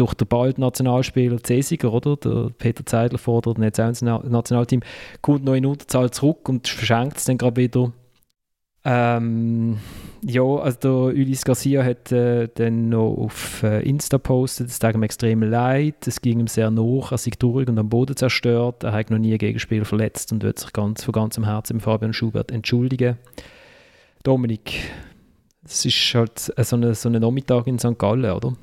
[0.00, 2.16] durch den bald Nationalspieler Cesiger, oder?
[2.16, 4.80] Der Peter Zeidler fordert jetzt auch ins Nationalteam,
[5.20, 7.92] kommt noch in Unterzahl zurück und verschenkt es dann gerade wieder.
[8.82, 9.76] Ähm,
[10.22, 14.94] ja, also der Ulis Garcia hat äh, dann noch auf äh, Insta postet, es tut
[14.94, 18.82] ihm extrem leid, es ging ihm sehr nach, er sei durch und am Boden zerstört,
[18.84, 21.82] er hat noch nie ein Gegenspieler verletzt und wird sich ganz, von ganzem Herzen mit
[21.82, 23.18] Fabian Schubert entschuldigen.
[24.22, 24.80] Dominik,
[25.62, 27.98] es ist halt so ein so eine Nachmittag in St.
[27.98, 28.54] Gallen, oder?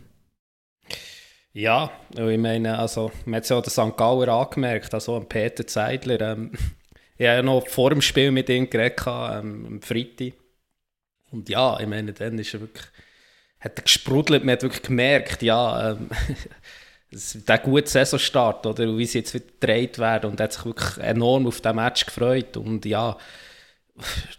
[1.57, 3.97] Ja, ich meine, also, man hat es ja den St.
[3.97, 6.21] Gauer angemerkt, also Peter Zeidler.
[6.21, 6.51] Ähm,
[7.17, 10.33] ich habe ja noch vor dem Spiel mit ihm geredet, ähm, am Freitag.
[11.31, 12.85] Und ja, ich meine, dann ist er wirklich,
[13.59, 16.11] hat er gesprudelt, man hat wirklich gemerkt, ja, ähm,
[17.11, 21.03] der gute Saisonstart, oder, wie sie jetzt wieder gedreht werden und er hat sich wirklich
[21.03, 23.17] enorm auf den Match gefreut und ja,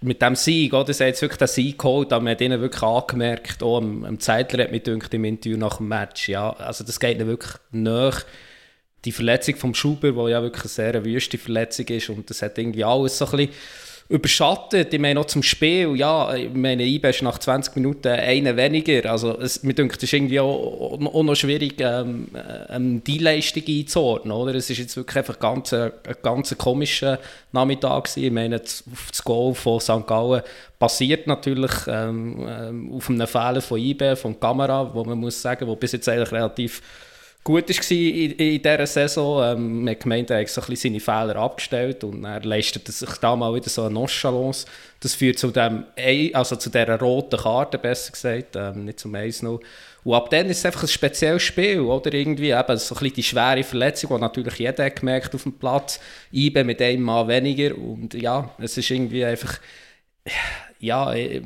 [0.01, 0.93] mit dem Sieg, oder?
[0.93, 4.05] Sie haben jetzt wirklich den Sieg geholt, aber man hat ihnen wirklich angemerkt, auch am,
[4.05, 7.29] am Zeitler hat mich gedacht, im Interview nach dem Match, ja, also das geht ihnen
[7.29, 8.25] wirklich nach.
[9.05, 12.59] Die Verletzung vom Schuber, die ja wirklich eine sehr wüste Verletzung ist und das hat
[12.59, 13.53] irgendwie alles so ein bisschen
[14.09, 14.95] überschattet.
[14.95, 19.11] Ich meine, auch zum Spiel, ja, ich meine, IB ist nach 20 Minuten einen weniger.
[19.11, 22.29] Also, es, mir denkt, es ist irgendwie auch, auch noch schwierig, ähm,
[22.71, 24.55] ähm, die Leistung einzuordnen, oder?
[24.55, 25.93] Es ist jetzt wirklich einfach ganz, ein
[26.23, 27.19] ganz komischer
[27.53, 28.25] Nachmittag gewesen.
[28.25, 30.07] Ich meine, das, das Goal von St.
[30.07, 30.43] Gallen
[30.79, 35.67] basiert natürlich ähm, ähm, auf einem Fehler von IB, von Kamera, wo man muss sagen,
[35.67, 36.81] wo bis jetzt eigentlich relativ
[37.49, 39.43] gut war in, in dieser Saison.
[39.43, 43.11] Ähm, man hat gemeint, er hat so ein seine Fehler abgestellt und er leistet sich
[43.17, 44.67] da mal wieder so eine Nonchalance.
[45.01, 45.85] Das führt zu, dem,
[46.35, 49.61] also zu dieser roten Karte, besser gesagt, ähm, nicht zum 1-0.
[50.05, 52.13] Und ab dann ist es einfach ein spezielles Spiel, oder?
[52.13, 55.55] Irgendwie eben so ein bisschen die schwere Verletzung, die natürlich jeder hat gemerkt auf dem
[55.55, 56.01] Platz.
[56.33, 59.59] IBE mit einem Mal weniger und ja, es ist irgendwie einfach
[60.27, 61.41] ja, äh,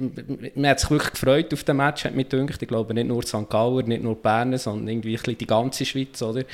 [0.55, 2.61] man hat sich wirklich gefreut auf den Match, hat mich gedacht.
[2.61, 3.49] Ich glaube, nicht nur St.
[3.49, 6.45] Gauer, nicht nur Bern, sondern irgendwie die ganze Schweiz, oder?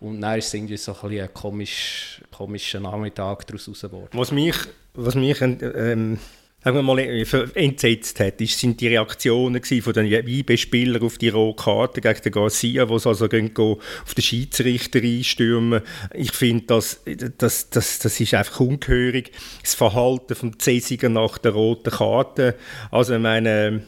[0.00, 4.08] Und dann ist es irgendwie so ein, ein komisch, komischer Nachmittag daraus geworden.
[4.12, 4.56] Was mich,
[4.94, 6.18] was mich ähm,
[6.62, 11.30] sagen wir mal, äh, entsetzt hat, ist, sind die Reaktionen von den IB-Spielern auf die
[11.30, 15.82] rote Karte gegen den Garcia, sie also gehen, auf den Schiedsrichter einstürmen.
[16.14, 17.00] Ich finde, das,
[17.38, 19.32] das, das, das ist einfach ungehörig.
[19.62, 22.56] Das Verhalten von Cäsiger nach der roten Karte.
[22.90, 23.80] Also, ich meine, äh,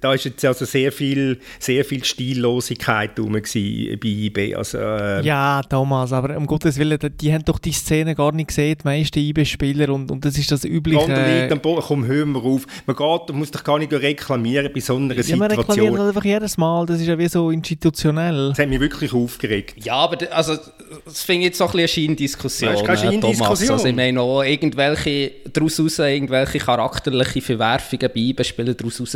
[0.00, 4.54] da ist jetzt also sehr viel, sehr viel Stillosigkeit rum bei IB.
[4.54, 8.48] Also, äh ja, Thomas, aber um Gottes Willen, die haben doch die Szene gar nicht
[8.48, 11.12] gesehen, die meisten IB-Spieler, und, und das ist das übliche...
[11.12, 12.66] Äh, komm, hör mal auf.
[12.86, 15.38] Man geht, muss doch gar nicht reklamieren bei so einer ja, Situation.
[15.38, 18.50] Ja, man reklamiert einfach jedes Mal, das ist ja wie so institutionell.
[18.50, 19.84] Das hat mich wirklich aufgeregt.
[19.84, 20.56] Ja, aber also,
[21.04, 23.68] das finde ich jetzt so ein bisschen eine Scheindiskussion, ja, keine äh, Thomas.
[23.70, 29.06] Also, ich meine auch, irgendwelche, daraus irgendwelche charakterliche Verwerfungen bei IB-Spielern daraus zu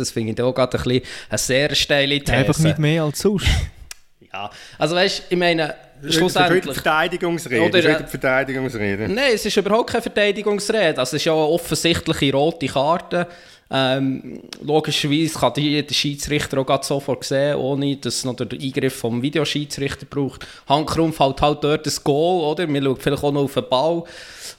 [0.00, 2.32] Das finde ich auch gerade ein bisschen eine sehr steile These.
[2.32, 3.46] Einfach nicht mehr als sonst.
[4.32, 5.74] ja, also weißt du, ich meine,
[6.08, 6.64] schlussendlich...
[6.64, 7.62] Das ist Verteidigungsrede.
[7.62, 9.08] Oder, das ist Verteidigungsrede.
[9.08, 10.98] Nein, es ist überhaupt keine Verteidigungsrede.
[10.98, 13.26] Also es ist ja eine offensichtliche rote Karte.
[13.70, 18.96] Ähm, logischerweise kann die der Schiedsrichter auch sofort sehen, ohne dass es noch den Eingriff
[18.96, 20.46] vom Videoschiedsrichter braucht.
[20.66, 22.66] Handkrumpf halt halt dort das Goal, oder?
[22.66, 24.04] Man schaut vielleicht auch noch auf den Ball.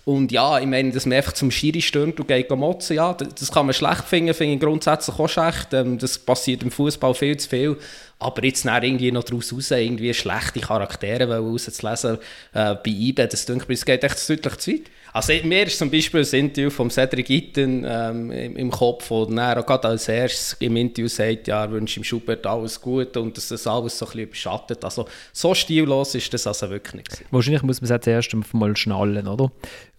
[0.05, 3.51] Und ja, ich meine, dass man einfach zum Schiri stürmt und geht motzen, ja, das
[3.51, 5.74] kann man schlecht finden, finde ich grundsätzlich auch schlecht.
[5.74, 7.78] Ähm, das passiert im Fußball viel zu viel.
[8.20, 12.18] Aber jetzt irgendwie noch daraus raus, irgendwie schlechte Charaktere rauszulesen
[12.53, 14.82] äh, bei IBE, das denke ich, es geht echt deutlich zu weit.
[15.12, 19.26] Also mir ist zum Beispiel ein Interview von Cedric Itten ähm, im, im, Kopf, wo
[19.26, 23.36] er gerade als erstes im Interview sagt, ja, er wünscht ihm Schubert alles Gute und
[23.36, 24.84] dass das alles so ein bisschen überschattet.
[24.84, 27.26] Also so stillos ist das also wirklich nicht.
[27.32, 29.51] Wahrscheinlich muss man es jetzt erst einmal schnallen, oder?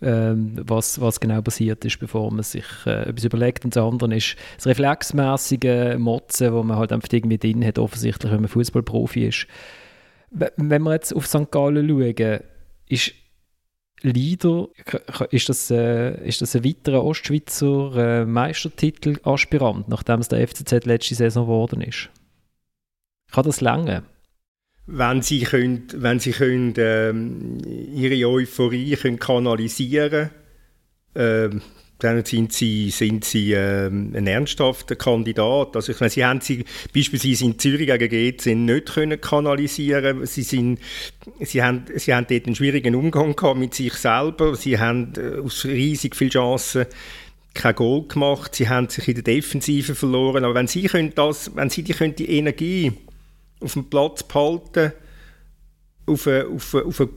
[0.02, 3.64] Ähm, was, was genau passiert ist, bevor man sich äh, etwas überlegt.
[3.64, 8.30] Und das andere ist das reflexmäßige Motzen, wo man halt einfach irgendwie drin hat, offensichtlich,
[8.30, 9.46] wenn man Fußballprofi ist.
[10.30, 11.50] Wenn wir jetzt auf St.
[11.50, 12.40] Gallen schauen,
[12.88, 13.12] ist
[14.02, 14.68] Lieder,
[15.30, 21.14] ist das, äh, ist das ein weiterer Ostschweizer äh, Meistertitel-Aspirant, nachdem es der FCZ letzte
[21.14, 22.08] Saison geworden ist?
[23.30, 24.04] Kann das länger?
[24.86, 30.30] Wenn sie, können, wenn sie können, ähm, ihre Euphorie können kanalisieren
[31.14, 31.62] können,
[32.24, 35.76] sind sie, sind sie ähm, ein ernsthafter Kandidat.
[35.76, 40.26] Also ich meine, sie haben sie beispielsweise in Zürich gegen GC nicht können kanalisieren.
[40.26, 40.78] Sie sind,
[41.40, 44.56] sie haben, sie haben dort einen schwierigen Umgang gehabt mit sich selber.
[44.56, 46.86] Sie haben äh, aus riesig vielen Chancen
[47.54, 48.54] kein Goal gemacht.
[48.54, 50.44] Sie haben sich in der Defensive verloren.
[50.44, 52.92] Aber wenn sie können das, wenn sie die, können die Energie
[53.60, 54.92] auf dem Platz behalten,
[56.06, 57.10] auf eine, auf eine, auf eine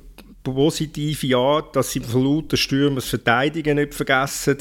[0.44, 4.58] positive Art, dass sie von lauter Stürmen das Verteidigen nicht vergessen,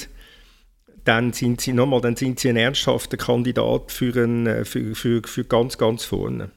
[1.05, 5.23] dann sind sie nochmal, dann sind sie ein ernsthafter Kandidat für, ein, äh, für, für,
[5.25, 6.51] für ganz, ganz vorne.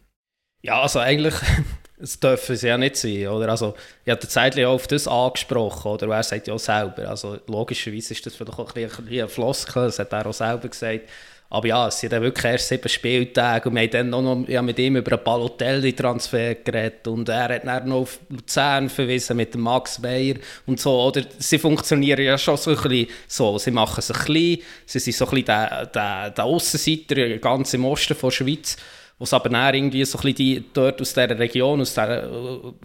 [0.61, 1.33] Ja, also eigentlich,
[1.97, 3.49] es dürfen sie ja nicht sein, oder?
[3.49, 6.07] Also, ich habe Zeitlich auf das angesprochen, oder?
[6.07, 9.99] Er sagt ja selber, also logischerweise ist das vielleicht auch ein bisschen ein Floskel, das
[9.99, 11.09] hat er auch selber gesagt,
[11.55, 14.61] aber ja, es sind dann wirklich erst sieben Spieltage und wir haben dann noch ja,
[14.61, 19.55] mit ihm über einen Balotelli-Transfer geredet und er hat dann noch auf Luzern verwiesen mit
[19.55, 20.35] Max Meyer
[20.65, 21.21] und so, oder?
[21.37, 25.23] Sie funktionieren ja schon so ein bisschen so, sie machen sich klein, sie sind so
[25.23, 28.75] ein bisschen der, der, der Aussenseiter ganz im Osten der Schweiz,
[29.17, 32.29] es aber dann irgendwie so ein bisschen die, dort aus dieser Region, aus, der,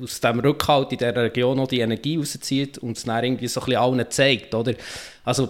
[0.00, 3.60] aus dem Rückhalt in dieser Region noch die Energie rauszieht und es dann irgendwie so
[3.62, 4.74] ein bisschen allen zeigt, oder?
[5.24, 5.48] Also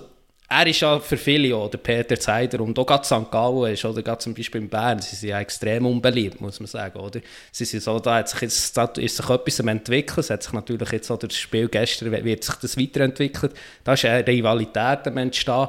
[0.52, 3.30] er ist ja für viele, oder Peter Zeider, und auch gerade St.
[3.30, 6.66] Gallen ist, oder gerade zum Beispiel in Bern, sie sind ja extrem unbeliebt, muss man
[6.66, 7.20] sagen, oder?
[7.52, 10.42] Sie sind so, da, hat sich jetzt, da ist sich etwas am entwickeln, es hat
[10.42, 15.06] sich natürlich jetzt, oder das Spiel gestern, wird sich das weiterentwickelt, da ist eine Rivalität
[15.06, 15.68] am Entstehen.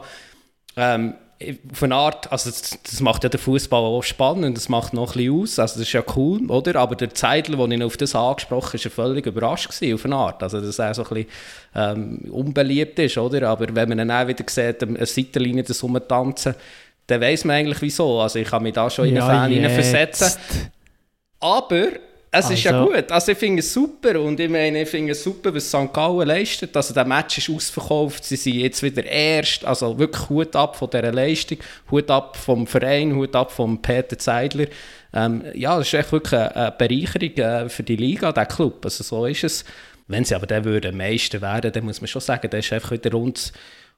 [0.76, 1.14] Ähm,
[1.72, 5.16] auf eine Art, also das, das macht ja den Fußball auch spannend, das macht noch
[5.16, 6.76] ein bisschen aus, also das ist ja cool, oder?
[6.80, 10.16] Aber der Zeitler, der ihn auf das angesprochen hat, war völlig überrascht gewesen, auf eine
[10.16, 11.30] Art, also dass er so ein bisschen
[11.76, 13.50] ähm, unbeliebt ist, oder?
[13.50, 16.56] Aber wenn man dann auch wieder sieht, eine Seitenlinie das rumtanzen,
[17.08, 19.82] dann weiss man eigentlich wieso, also ich kann mich da schon in einen ja, Fan
[19.82, 20.40] versetzen.
[21.40, 21.88] Aber
[22.34, 22.54] es also.
[22.54, 23.12] ist ja also- gut.
[23.12, 25.92] Also ich finde es super und ich meine, ich finde es super, was St.
[25.92, 26.76] Gallen leistet.
[26.78, 29.66] Also der Match ist ausverkauft, sie sind jetzt wieder erst.
[29.66, 31.58] Also wirklich Hut ab von dieser Leistung,
[31.92, 34.68] Hut ab vom Verein, Hut ab vom Peter Zeidler.
[35.14, 38.80] Ähm, ja, das ist echt wirklich eine, Bereicherung äh, für die Liga, der Club.
[38.86, 39.66] Also so ist es.
[40.08, 42.92] Wenn sie aber dann würden Meister werden, dann muss man schon sagen, das ist einfach
[42.92, 43.52] wieder rund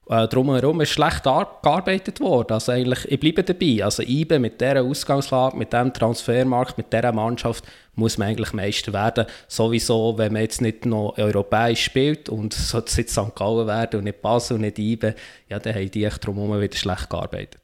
[0.10, 2.54] äh, drumherum ist schlecht gearbeitet worden.
[2.54, 3.84] Also eigentlich, ich bleibe dabei.
[3.84, 7.64] Also IBE mit dieser Ausgangslage, mit diesem Transfermarkt, mit dieser Mannschaft
[7.96, 9.26] muss man eigentlich Meister werden.
[9.48, 13.36] Sowieso, wenn man jetzt nicht noch europäisch spielt und sollte es jetzt St.
[13.36, 15.16] Gallen werden und nicht Basel und nicht IBE,
[15.50, 17.60] ja, dann haben die echt drumherum wieder schlecht gearbeitet.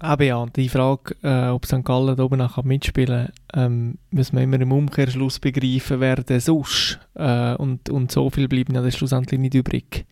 [0.00, 1.84] Aber ja, die Frage, äh, ob St.
[1.84, 6.98] Gallen oben noch mitspielen kann, ähm, müssen wir immer im Umkehrschluss begreifen, wer denn sonst.
[7.14, 10.04] Äh, und, und so viel bleiben ja dann schlussendlich nicht übrig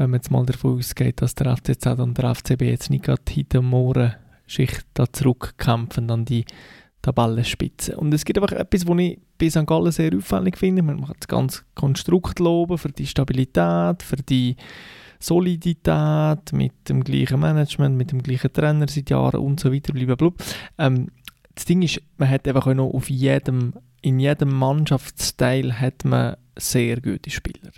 [0.00, 3.20] wenn man jetzt mal davon ausgeht, dass der FCZ und der FCB jetzt nicht gerade
[3.28, 4.14] hinter Morgen
[4.46, 6.46] Schicht da zurückkämpfen an die
[7.02, 7.98] Tabellenspitze.
[7.98, 9.66] Und es gibt einfach etwas, was ich bei St.
[9.66, 10.80] Gallen sehr auffällig finde.
[10.80, 14.56] Man kann das ganze Konstrukt loben für die Stabilität, für die
[15.18, 19.92] Solidität mit dem gleichen Management, mit dem gleichen Trainer seit Jahren und so weiter.
[19.92, 20.32] Blablabla.
[20.78, 21.08] Ähm,
[21.54, 27.02] das Ding ist, man hat einfach noch auf jedem, in jedem Mannschaftsteil hat man sehr
[27.02, 27.70] gute Spieler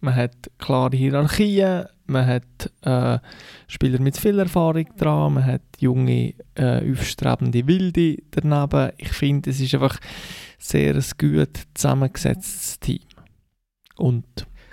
[0.00, 3.18] man hat klare Hierarchien, man hat äh,
[3.68, 8.92] Spieler mit viel Erfahrung dran, man hat junge, äh, aufstrebende Wilde daneben.
[8.96, 9.98] Ich finde, es ist einfach
[10.58, 13.02] sehr ein gut zusammengesetztes Team.
[13.96, 14.24] Und,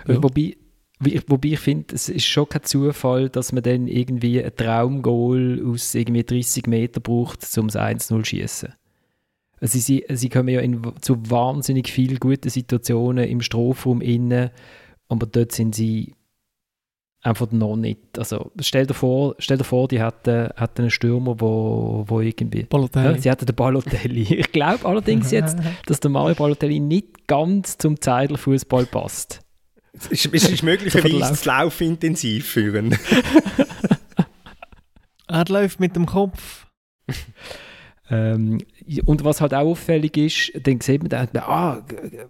[0.06, 0.22] ja.
[0.22, 0.56] Wobei,
[1.00, 5.94] Wobei ich finde, es ist schon kein Zufall, dass man dann irgendwie ein Traumgoal aus
[5.94, 8.72] irgendwie 30 Metern braucht, um das 1-0 zu schießen.
[9.60, 14.50] Also sie, sie kommen ja in, zu wahnsinnig vielen guten Situationen im Strafraum innen,
[15.08, 16.14] aber dort sind sie
[17.22, 18.18] einfach noch nicht.
[18.18, 22.64] Also stell dir vor, stell dir vor die hätten, hätten einen Stürmer, wo, wo irgendwie...
[22.64, 23.16] Balotelli.
[23.16, 24.22] Ja, sie hätten den Balotelli.
[24.38, 29.40] Ich glaube allerdings jetzt, dass der Mario Balotelli nicht ganz zum Zeidlerfußball passt.
[29.92, 32.96] Es ist, es ist möglicherweise das Laufintensiv führen.
[35.26, 36.66] er läuft mit dem Kopf.
[38.10, 38.58] ähm,
[39.04, 41.82] und was halt auch auffällig ist, dann sieht man dann, ah,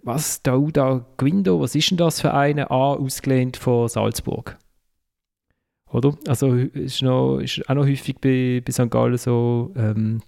[0.03, 2.69] was, da, da, Guindo, was ist denn das für eine?
[2.69, 4.57] Ah, ausgelehnt von Salzburg.
[5.91, 6.17] Oder?
[6.27, 8.91] Also ist, noch, ist auch noch häufig bei, bei St.
[8.91, 10.21] Gallen so, ähm,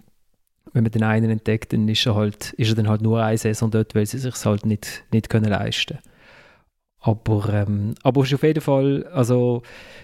[0.74, 3.38] wenn man den einen entdeckt, dann ist er, halt, ist er dann halt nur eine
[3.38, 6.12] Saison dort, weil sie sich halt nicht, nicht können leisten können.
[7.04, 9.64] Aber, ähm, aber ist auf jeden Fall, also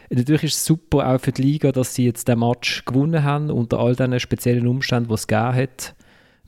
[0.10, 3.52] natürlich ist es super auch für die Liga, dass sie jetzt den Match gewonnen haben,
[3.52, 5.96] unter all diesen speziellen Umständen, die es gegeben hat,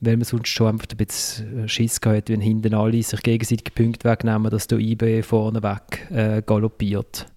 [0.01, 4.09] weil man sonst schon einfach ein bisschen Schiss gehabt wenn hinten alle sich gegenseitig Punkte
[4.09, 7.27] wegnehmen, dass der IB vorne weg äh, galoppiert.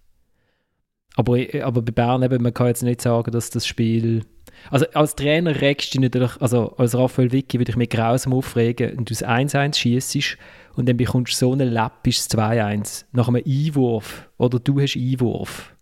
[1.17, 4.25] Aber, aber bei Bern eben, man kann jetzt nicht sagen, dass das Spiel...
[4.71, 8.97] Also als Trainer regst du natürlich, also als Raphael Vicky würde ich mich grausam aufregen,
[8.97, 10.39] wenn du das 1-1 schießt
[10.77, 15.75] und dann bekommst du so einen läppisches 2-1 nach einem Einwurf oder du hast Einwurf.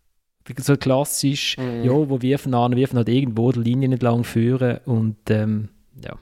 [0.57, 1.85] So klassisch, mhm.
[1.85, 5.69] ja, wo wirfen an, wirfen halt irgendwo die Linie entlang führen und ähm,
[6.03, 6.17] ja.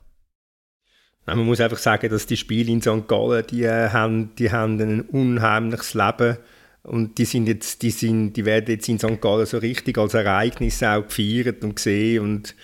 [1.36, 3.06] Man muss einfach sagen, dass die Spiele in St.
[3.06, 6.38] Gallen, die äh, haben, die haben ein unheimliches Leben
[6.82, 9.20] und die sind jetzt, die sind, die werden jetzt in St.
[9.20, 12.54] Gallen so richtig als Ereignis auch gefeiert und gesehen und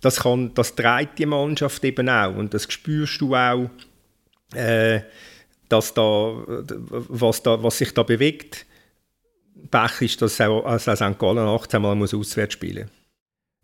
[0.00, 3.70] das kann, das trägt die Mannschaft eben auch und das spürst du auch,
[4.54, 5.00] äh,
[5.68, 6.34] dass da,
[6.88, 8.66] was, da, was sich da bewegt.
[9.70, 11.18] Pech ist, dass auch, also St.
[11.18, 12.90] Gallen 18 Mal muss auswärts spielen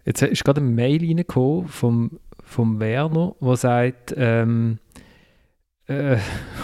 [0.05, 2.18] Jetzt ist gerade eine Mail reingekommen vom,
[2.53, 4.78] vom Werner, der sagt, ähm,
[5.86, 6.18] äh,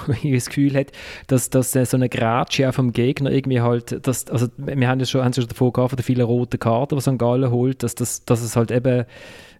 [0.33, 0.93] das Gefühl hat,
[1.27, 5.07] dass, dass so eine Grätsche auch vom Gegner irgendwie halt, dass, also wir haben ja
[5.07, 7.19] schon, haben schon davor gehabt, von den vielen roten Karten, die St.
[7.19, 9.05] Gallen holt, dass, dass, dass es halt eben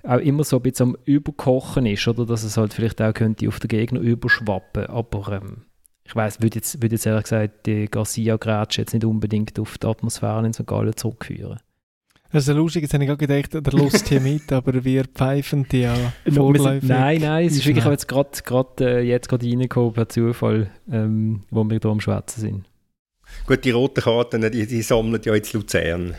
[0.05, 3.49] auch immer so ein bisschen am Überkochen ist, oder dass es halt vielleicht auch könnte
[3.49, 5.65] auf den Gegner überschwappen, aber ähm,
[6.05, 9.87] ich weiß, würde jetzt, würd jetzt ehrlich gesagt die Garcia-Grätsche jetzt nicht unbedingt auf die
[9.87, 10.67] Atmosphäre in St.
[10.67, 11.59] Gallen zurückführen.
[12.31, 15.81] Also lustig, jetzt habe ich gerade gedacht, der Lust hier mit, aber wir pfeifen die
[15.81, 15.95] ja
[16.31, 16.89] vorläufig.
[16.89, 21.65] Nein, nein, es ist wirklich jetzt gerade äh, jetzt gerade reingekommen per Zufall, ähm, wo
[21.65, 22.65] wir hier am Schwätzen sind.
[23.47, 26.15] Gut, die roten Karten, die, die sammeln ja jetzt Luzern.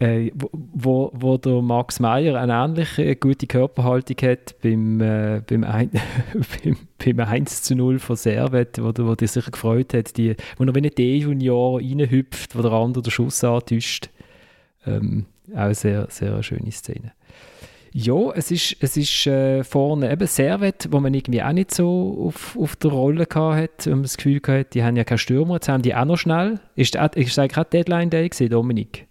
[0.00, 5.90] Äh, wo, wo der Max Meyer eine ähnliche gute Körperhaltung hat beim, äh, beim, ein,
[6.64, 6.76] beim,
[7.16, 10.74] beim 1 zu 0 von Servet, wo, wo der sich gefreut hat, die, wo er
[10.74, 14.10] wie ein D-Junior reinhüpft, wo der andere den Schuss antäuscht.
[14.96, 17.12] Ähm, auch eine sehr, sehr schöne Szene.
[17.92, 22.26] Ja, es ist, es ist äh, vorne eben Servet, wo man irgendwie auch nicht so
[22.26, 25.68] auf, auf der Rolle hatte, und das Gefühl hatte, die haben ja keinen Stürmer, jetzt
[25.68, 26.60] haben die auch noch schnell.
[26.76, 29.06] Ist, ist eigentlich auch Deadline Day gewesen, Dominik?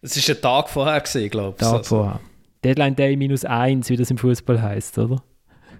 [0.00, 1.64] Es war ein Tag vorher, glaube ich.
[1.64, 1.82] Tag also.
[1.82, 2.20] vorher.
[2.64, 5.22] Deadline Day minus eins, wie das im Fußball heißt, oder?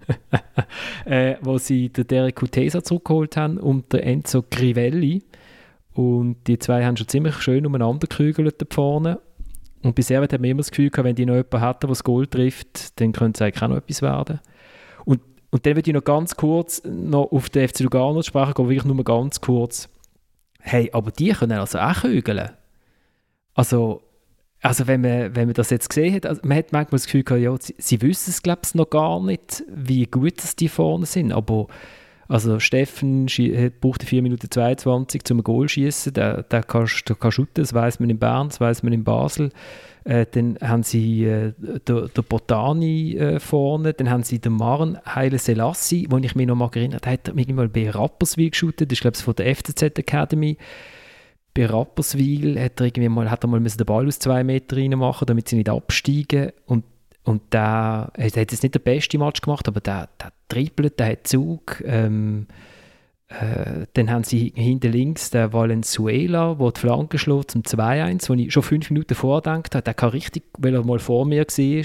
[1.04, 5.22] äh, wo sie den Derek Kutesa zurückgeholt haben und den Enzo Crivelli.
[5.94, 9.20] Und die zwei haben schon ziemlich schön umeinander gekügelt vorne.
[9.82, 12.04] Und Servet hat man immer das Gefühl gehabt, wenn die noch jemanden hätten, der das
[12.04, 14.40] Goal trifft, dann könnte es eigentlich auch noch etwas werden.
[15.04, 15.20] Und,
[15.50, 18.84] und dann würde ich noch ganz kurz noch auf den FC Lugano sprechen, aber wirklich
[18.84, 19.88] nur ganz kurz.
[20.60, 22.50] Hey, aber die können also auch kügeln.
[23.54, 24.02] Also,
[24.60, 27.24] also wenn man, wenn man das jetzt gesehen hat, also man hat manchmal das Gefühl
[27.24, 30.68] gehabt, ja, sie, sie wissen es glaube ich noch gar nicht, wie gut es die
[30.68, 31.66] vorne sind, aber
[32.32, 33.26] also Steffen
[33.80, 38.00] brauchte 4 Minuten 22 zum Goal schießen, der, der kann, der kann shooten, das weiß
[38.00, 39.50] man in Bern, das weiß man in Basel.
[40.04, 41.52] Äh, dann haben sie äh,
[41.86, 46.46] der, der Botani äh, vorne, dann haben sie den Maren Heile Selassie, wo ich mich
[46.46, 49.82] noch mal erinnert hat mal bei Rapperswil geshootet, das ist glaube ich von der FCZ
[49.98, 50.56] Academy
[51.54, 55.26] bei Rapperswil hat er irgendwie mal, hat er mal den Ball aus zwei Meter reinmachen,
[55.26, 56.52] damit sie nicht absteigen.
[56.66, 56.84] Und,
[57.24, 61.12] und der, er hat jetzt nicht den besten Match gemacht, aber der, der trippelt, der
[61.12, 61.82] hat Zug.
[61.84, 62.46] Ähm,
[63.28, 68.34] äh, dann haben sie hinten links den Valenzuela, der die Flanke schlägt zum 2-1, wo
[68.34, 69.84] ich schon fünf Minuten vordenkt habe.
[69.84, 71.84] Der kann richtig, weil er mal vor mir war,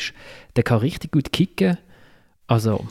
[0.55, 1.77] der kann richtig gut kicken.
[2.47, 2.87] Also,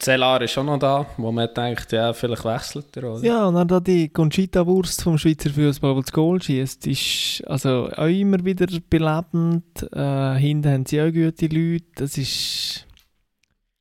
[0.00, 3.22] Zellar ist schon noch da, wo man denkt, ja, vielleicht wechselt er, oder?
[3.22, 7.90] Ja, und dann da die Conchita-Wurst vom Schweizer Fußball, die das Goal schießt, ist also
[7.94, 9.64] auch immer wieder belebend.
[9.92, 11.84] Äh, hinten haben sie auch gute Leute.
[11.96, 12.86] Das ist...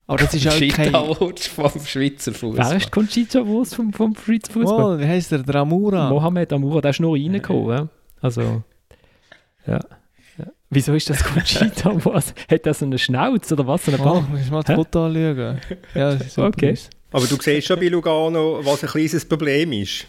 [0.07, 0.91] Aber das ist auch kein...
[0.91, 2.69] Conchita-Wurst vom Schweizer Fußball.
[2.69, 4.95] Wer ist die Conchita-Wurst vom, vom Schweizer Fußball?
[4.95, 5.39] Oh, wie heisst der?
[5.39, 6.09] Der Amura?
[6.09, 7.69] Mohamed Amoura, der ist nur reingekommen.
[7.69, 7.87] ja.
[8.21, 8.63] Also.
[10.69, 11.91] Wieso ist das Conchita?
[12.05, 12.33] Was?
[12.49, 13.85] Hat das so eine Schnauze oder was?
[13.85, 14.75] So eine Oh, muss ich mal das?
[14.75, 15.59] Foto anschauen.
[15.95, 16.47] Ja, das ist super.
[16.49, 16.77] Okay.
[17.11, 20.05] Aber du siehst schon bei Lugano, was ein kleines Problem ist.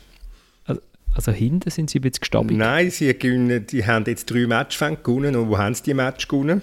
[1.15, 2.59] Also hinten sind sie ein bisschen gestabbelt.
[2.59, 5.35] Nein, sie gewinnen, die haben jetzt drei Matchfänge gewonnen.
[5.35, 6.63] Und wo haben sie die Match gewonnen?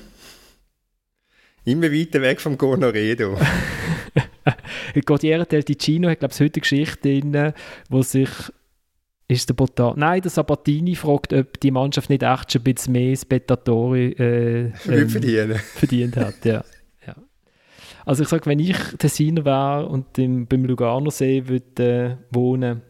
[1.65, 3.37] Immer weiter weg vom Gornaredo.
[5.05, 7.53] Cordiere del Ticino hat, glaube ich, heute eine Geschichte drin,
[7.89, 8.29] wo sich
[9.27, 12.93] ist der Botan Nein, der Sabatini fragt, ob die Mannschaft nicht echt schon ein bisschen
[12.93, 16.45] mehr Spettatori äh, ähm, verdient hat.
[16.45, 16.63] Ja.
[17.05, 17.15] Ja.
[18.05, 22.81] Also ich sage, wenn ich Tessiner wäre und im, beim Lugano-See würde äh, wohnen,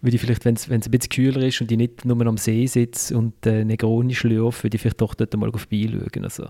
[0.00, 2.66] würde ich vielleicht, wenn es ein bisschen kühler ist und ich nicht nur am See
[2.66, 6.24] sitze und äh, Negroni schlürfe, würde ich vielleicht doch dort mal vorbeischauen.
[6.24, 6.48] Also.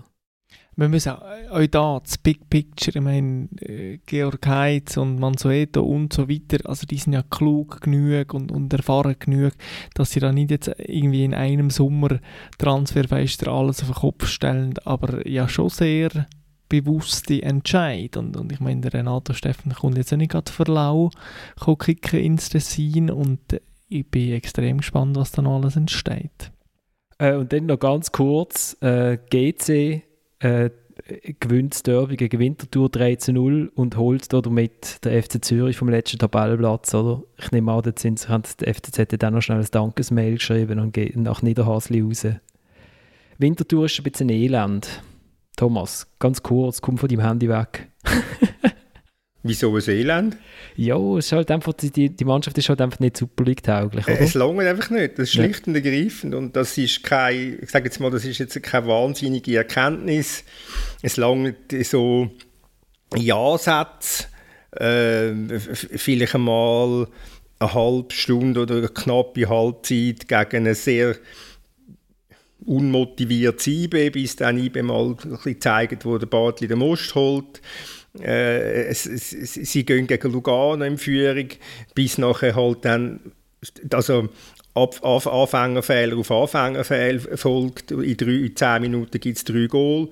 [0.79, 6.13] Wir müssen auch, da, das Big Picture, ich meine, äh, Georg Heitz und Mansueto und
[6.13, 9.53] so weiter, also die sind ja klug genug und, und erfahren genug,
[9.95, 12.19] dass sie da nicht jetzt irgendwie in einem Sommer
[12.59, 16.27] Transferfenster alles auf den Kopf stellen, aber ja schon sehr
[16.69, 18.15] bewusste Entscheid.
[18.15, 21.09] Und, und ich meine, der Renato Steffen kommt jetzt auch nicht gerade für lau
[21.79, 26.51] kicken ins Tessin und äh, ich bin extrem gespannt, was da noch alles entsteht.
[27.17, 30.03] Äh, und dann noch ganz kurz, äh, GC
[30.39, 30.69] äh,
[31.39, 35.89] gewinnt das Derby gegen Winterthur 3 zu 0 und holt damit den FC Zürich vom
[35.89, 37.23] letzten Tabellenplatz, oder?
[37.37, 40.93] Ich nehme an, dort sind, haben der FCZ dann noch schnell ein Dankesmail geschrieben und
[40.93, 42.25] geht nach Niederhasli raus.
[43.37, 45.03] Winterthur ist ein bisschen Elend.
[45.55, 47.89] Thomas, ganz kurz, komm von deinem Handy weg.
[49.47, 50.37] Wieso ein Elend?
[50.75, 54.19] Ja, es ist halt einfach, die, die Mannschaft ist halt einfach nicht Super League-tauglich, oder?
[54.19, 55.17] Äh, Es langt einfach nicht.
[55.17, 55.43] Das ist Ja.
[55.43, 56.35] schlicht und ergreifend.
[56.35, 60.43] Und das ist kein, ich sage jetzt mal, das ist jetzt keine wahnsinnige Erkenntnis.
[61.01, 62.29] Es langt so
[63.15, 64.25] Ja-Sätze,
[64.71, 67.07] äh, vielleicht einmal
[67.59, 71.15] eine halbe Stunde oder eine knappe Halbzeit gegen eine sehr
[72.65, 77.61] unmotiviertes IB, bis dann IB mal ein bisschen zeigt, wo der Bartli den Most holt.
[78.21, 81.49] Äh, es, es, sie gehen gegen Lugano in Führung,
[81.93, 83.19] bis nachher halt dann,
[83.91, 84.29] also
[84.73, 87.91] Ab, Anfängerfehler auf Anfängerfehler folgt.
[87.91, 90.09] In, drei, in zehn Minuten gibt es drei Goal.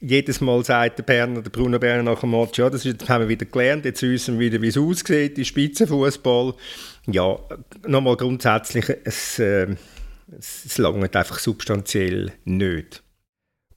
[0.00, 3.28] Jedes Mal sagt der Berner, der Bruno Berner nach dem Match, ja, das haben wir
[3.28, 6.54] wieder gelernt, jetzt wissen wir wieder, wie es aussieht, die Spitzenfußball.
[7.06, 7.38] Ja,
[7.86, 9.76] nochmal grundsätzlich, es, äh,
[10.36, 13.02] es, es langt einfach substanziell nicht.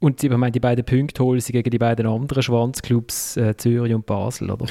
[0.04, 3.94] Und ich meine, die beiden Punkte holen sie gegen die beiden anderen Schwanzclubs äh, Zürich
[3.94, 4.66] und Basel, oder?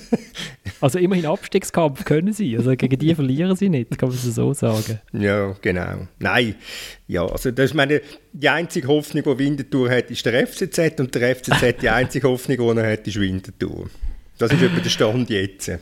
[0.80, 2.56] also immerhin Abstiegskampf können sie.
[2.56, 5.00] Also gegen die verlieren sie nicht, kann man so sagen.
[5.14, 6.06] Ja, genau.
[6.20, 6.54] Nein,
[7.08, 8.02] ja, also das ist meine,
[8.32, 12.56] die einzige Hoffnung, die Winterthur hat, ist der FCZ und der FCZ, die einzige Hoffnung,
[12.56, 13.90] die er hat, ist Winterthur.
[14.38, 15.72] Das ist etwa der Stand jetzt.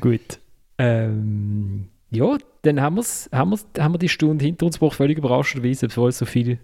[0.00, 0.38] Gut.
[0.78, 5.18] Ähm, ja, dann haben, wir's, haben, wir's, haben wir die Stunde hinter uns gebracht, völlig
[5.18, 6.58] überraschenderweise, obwohl so viel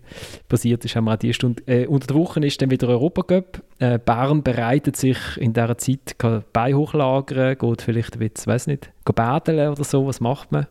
[0.48, 1.62] passiert ist, haben wir auch die Stunde.
[1.66, 3.62] Äh, unter der Woche ist dann wieder Europacup.
[3.78, 8.66] Äh, Bern bereitet sich in dieser Zeit, kann Bein hochlagern, geht vielleicht ein bisschen, weiß
[8.66, 10.66] nicht, baden oder so, was macht man?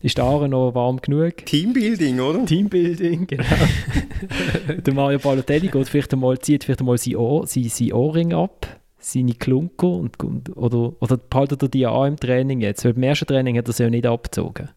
[0.00, 1.46] Ist der Aare noch warm genug?
[1.46, 2.44] Teambuilding, oder?
[2.44, 3.44] Teambuilding, genau.
[4.84, 8.66] der Mario Balotelli geht vielleicht einmal, zieht vielleicht einmal sein Ohrring ab,
[9.04, 12.84] seine Klunker und, und, oder, oder behaltet er die an im Training jetzt?
[12.84, 14.70] Weil beim ersten Training hat er sie ja nicht abgezogen.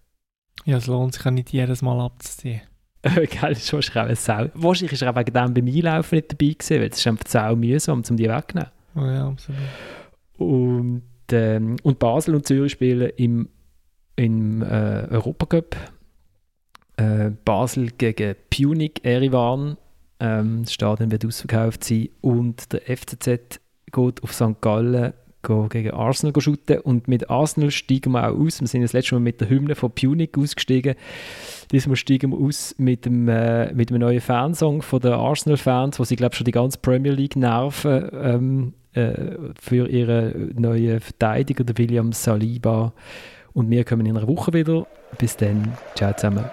[0.65, 2.61] Ja, es lohnt sich ja nicht jedes Mal abzuziehen.
[3.03, 4.15] Geil, das ist wahrscheinlich auch eine
[4.49, 4.49] Sau.
[4.55, 7.27] Wahrscheinlich ist er auch wegen dem beim Einlaufen nicht dabei gewesen, weil es ist einfach
[7.27, 8.71] sau mühsam, um die wegzunehmen.
[8.95, 9.61] Oh ja, absolut.
[10.37, 13.49] Und, ähm, und Basel und Zürich spielen im,
[14.15, 15.75] im äh, Europacup.
[16.97, 19.77] Äh, Basel gegen Punic, Erivan.
[20.19, 22.09] Ähm, das Stadion wird ausverkauft sein.
[22.21, 23.59] Und der FCZ
[23.91, 24.61] geht auf St.
[24.61, 25.13] Gallen
[25.69, 26.79] gegen Arsenal shooten.
[26.79, 28.61] Und mit Arsenal steigen wir auch aus.
[28.61, 30.95] Wir sind das letzte Mal mit der Hymne von Punic ausgestiegen.
[31.71, 36.03] Diesmal steigen wir aus mit dem, äh, mit einem neuen Fansong von den Arsenal-Fans, wo
[36.03, 39.13] sie, glaube schon die ganze Premier League nerven ähm, äh,
[39.59, 42.93] für ihren neuen Verteidiger, der William Saliba.
[43.53, 44.85] Und wir kommen in einer Woche wieder.
[45.17, 45.73] Bis dann.
[45.95, 46.45] Ciao zusammen.